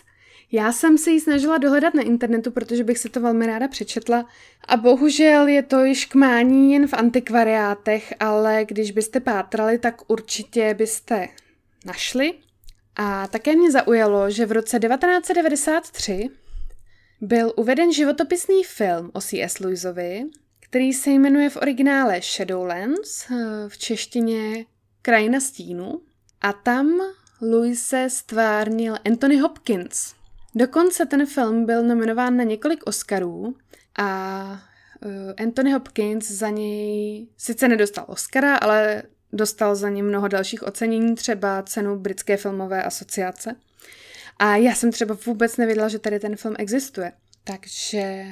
Já 0.52 0.72
jsem 0.72 0.98
se 0.98 1.10
ji 1.10 1.20
snažila 1.20 1.58
dohledat 1.58 1.94
na 1.94 2.02
internetu, 2.02 2.50
protože 2.50 2.84
bych 2.84 2.98
si 2.98 3.08
to 3.08 3.20
velmi 3.20 3.46
ráda 3.46 3.68
přečetla 3.68 4.26
a 4.68 4.76
bohužel 4.76 5.48
je 5.48 5.62
to 5.62 5.84
již 5.84 6.06
k 6.06 6.14
mání 6.14 6.72
jen 6.72 6.86
v 6.86 6.94
antikvariátech, 6.94 8.14
ale 8.20 8.64
když 8.64 8.90
byste 8.90 9.20
pátrali, 9.20 9.78
tak 9.78 10.10
určitě 10.10 10.74
byste 10.74 11.28
našli. 11.86 12.34
A 12.96 13.26
také 13.26 13.56
mě 13.56 13.70
zaujalo, 13.70 14.30
že 14.30 14.46
v 14.46 14.52
roce 14.52 14.78
1993 14.78 16.30
byl 17.20 17.52
uveden 17.56 17.92
životopisný 17.92 18.64
film 18.64 19.10
o 19.12 19.20
C.S. 19.20 19.58
Lewisovi, 19.58 20.24
který 20.60 20.92
se 20.92 21.10
jmenuje 21.10 21.50
v 21.50 21.56
originále 21.56 22.20
Shadowlands, 22.20 23.30
eh, 23.30 23.34
v 23.68 23.78
češtině 23.78 24.66
Krajina 25.02 25.40
stínu. 25.40 26.00
A 26.40 26.52
tam 26.52 27.00
Louise 27.42 28.10
stvárnil 28.10 28.96
Anthony 29.04 29.36
Hopkins. 29.36 30.14
Dokonce 30.56 31.06
ten 31.06 31.26
film 31.26 31.66
byl 31.66 31.82
nominován 31.82 32.36
na 32.36 32.44
několik 32.44 32.86
Oscarů 32.86 33.56
a 33.98 34.60
eh, 35.02 35.42
Anthony 35.42 35.72
Hopkins 35.72 36.30
za 36.30 36.48
něj 36.50 37.28
sice 37.36 37.68
nedostal 37.68 38.04
Oscara, 38.08 38.56
ale 38.56 39.02
dostal 39.32 39.74
za 39.74 39.88
ně 39.88 40.02
mnoho 40.02 40.28
dalších 40.28 40.62
ocenění, 40.62 41.14
třeba 41.14 41.62
cenu 41.62 41.98
Britské 41.98 42.36
filmové 42.36 42.82
asociace. 42.82 43.56
A 44.38 44.56
já 44.56 44.74
jsem 44.74 44.92
třeba 44.92 45.18
vůbec 45.26 45.56
nevěděla, 45.56 45.88
že 45.88 45.98
tady 45.98 46.20
ten 46.20 46.36
film 46.36 46.54
existuje. 46.58 47.12
Takže 47.44 48.24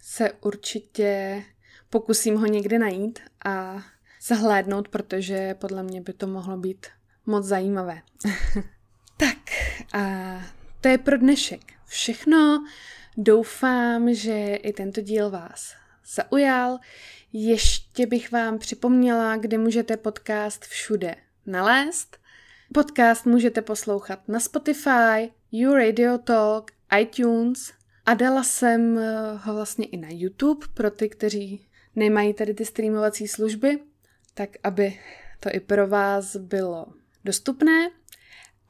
se 0.00 0.32
určitě 0.32 1.42
pokusím 1.90 2.36
ho 2.36 2.46
někdy 2.46 2.78
najít 2.78 3.18
a 3.44 3.82
zahlédnout, 4.26 4.88
protože 4.88 5.54
podle 5.54 5.82
mě 5.82 6.00
by 6.00 6.12
to 6.12 6.26
mohlo 6.26 6.56
být 6.56 6.86
moc 7.26 7.46
zajímavé. 7.46 8.02
tak 9.16 9.38
a 9.92 10.61
to 10.82 10.88
je 10.88 10.98
pro 10.98 11.18
dnešek 11.18 11.60
všechno. 11.86 12.64
Doufám, 13.16 14.14
že 14.14 14.54
i 14.54 14.72
tento 14.72 15.00
díl 15.00 15.30
vás 15.30 15.74
zaujal. 16.14 16.78
Ještě 17.32 18.06
bych 18.06 18.32
vám 18.32 18.58
připomněla, 18.58 19.36
kde 19.36 19.58
můžete 19.58 19.96
podcast 19.96 20.64
všude 20.64 21.14
nalézt. 21.46 22.16
Podcast 22.74 23.26
můžete 23.26 23.62
poslouchat 23.62 24.28
na 24.28 24.40
Spotify, 24.40 25.32
You 25.52 25.74
Radio 25.74 26.18
Talk, 26.18 26.70
iTunes 27.00 27.72
a 28.06 28.14
dala 28.14 28.44
jsem 28.44 28.98
eh, 28.98 29.12
ho 29.42 29.54
vlastně 29.54 29.86
i 29.86 29.96
na 29.96 30.08
YouTube 30.10 30.66
pro 30.74 30.90
ty, 30.90 31.08
kteří 31.08 31.66
nemají 31.96 32.34
tady 32.34 32.54
ty 32.54 32.64
streamovací 32.64 33.28
služby, 33.28 33.78
tak 34.34 34.50
aby 34.62 35.00
to 35.40 35.48
i 35.52 35.60
pro 35.60 35.88
vás 35.88 36.36
bylo 36.36 36.86
dostupné. 37.24 37.90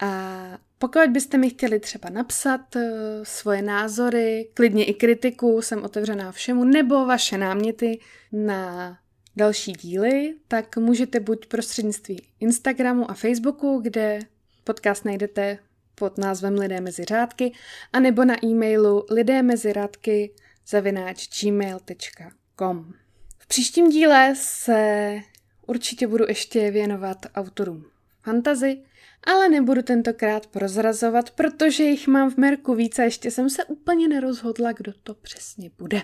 A 0.01 0.59
pokud 0.83 1.11
byste 1.11 1.39
mi 1.39 1.51
chtěli 1.51 1.81
třeba 1.81 2.11
napsat 2.11 2.77
uh, 2.77 2.83
svoje 3.23 3.63
názory, 3.63 4.49
klidně 4.55 4.85
i 4.85 4.95
kritiku, 4.95 5.63
jsem 5.63 5.83
otevřená 5.83 6.33
všemu, 6.33 6.65
nebo 6.65 7.07
vaše 7.07 7.39
náměty 7.39 8.01
na 8.33 8.99
další 9.37 9.73
díly, 9.73 10.35
tak 10.49 10.77
můžete 10.77 11.21
buď 11.21 11.47
prostřednictví 11.47 12.23
Instagramu 12.41 13.11
a 13.11 13.15
Facebooku, 13.15 13.81
kde 13.83 14.19
podcast 14.65 15.05
najdete 15.05 15.59
pod 15.95 16.19
názvem 16.19 16.55
Lidé 16.55 16.81
mezi 16.81 17.05
řádky, 17.05 17.53
anebo 17.93 18.25
na 18.25 18.45
e-mailu 18.45 19.07
lidé 19.11 19.43
mezi 19.43 19.73
řádky 19.73 20.35
zavináč 20.67 21.43
gmail.com. 21.43 22.93
V 23.39 23.47
příštím 23.47 23.89
díle 23.89 24.35
se 24.37 25.21
určitě 25.67 26.07
budu 26.07 26.25
ještě 26.29 26.71
věnovat 26.71 27.27
autorům 27.35 27.85
fantazy, 28.23 28.79
ale 29.25 29.49
nebudu 29.49 29.83
tentokrát 29.83 30.47
prozrazovat, 30.47 31.31
protože 31.31 31.83
jich 31.83 32.09
mám 32.09 32.31
v 32.31 32.37
merku 32.37 32.75
víc 32.75 32.99
a 32.99 33.03
ještě 33.03 33.31
jsem 33.31 33.51
se 33.51 33.65
úplně 33.65 34.09
nerozhodla, 34.09 34.73
kdo 34.73 34.93
to 35.03 35.15
přesně 35.15 35.71
bude. 35.79 36.03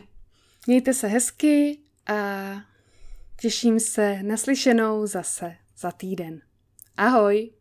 Mějte 0.66 0.94
se 0.94 1.06
hezky 1.06 1.78
a 2.06 2.50
těším 3.40 3.80
se 3.80 4.22
naslyšenou 4.22 5.06
zase 5.06 5.56
za 5.78 5.92
týden. 5.92 6.40
Ahoj! 6.96 7.57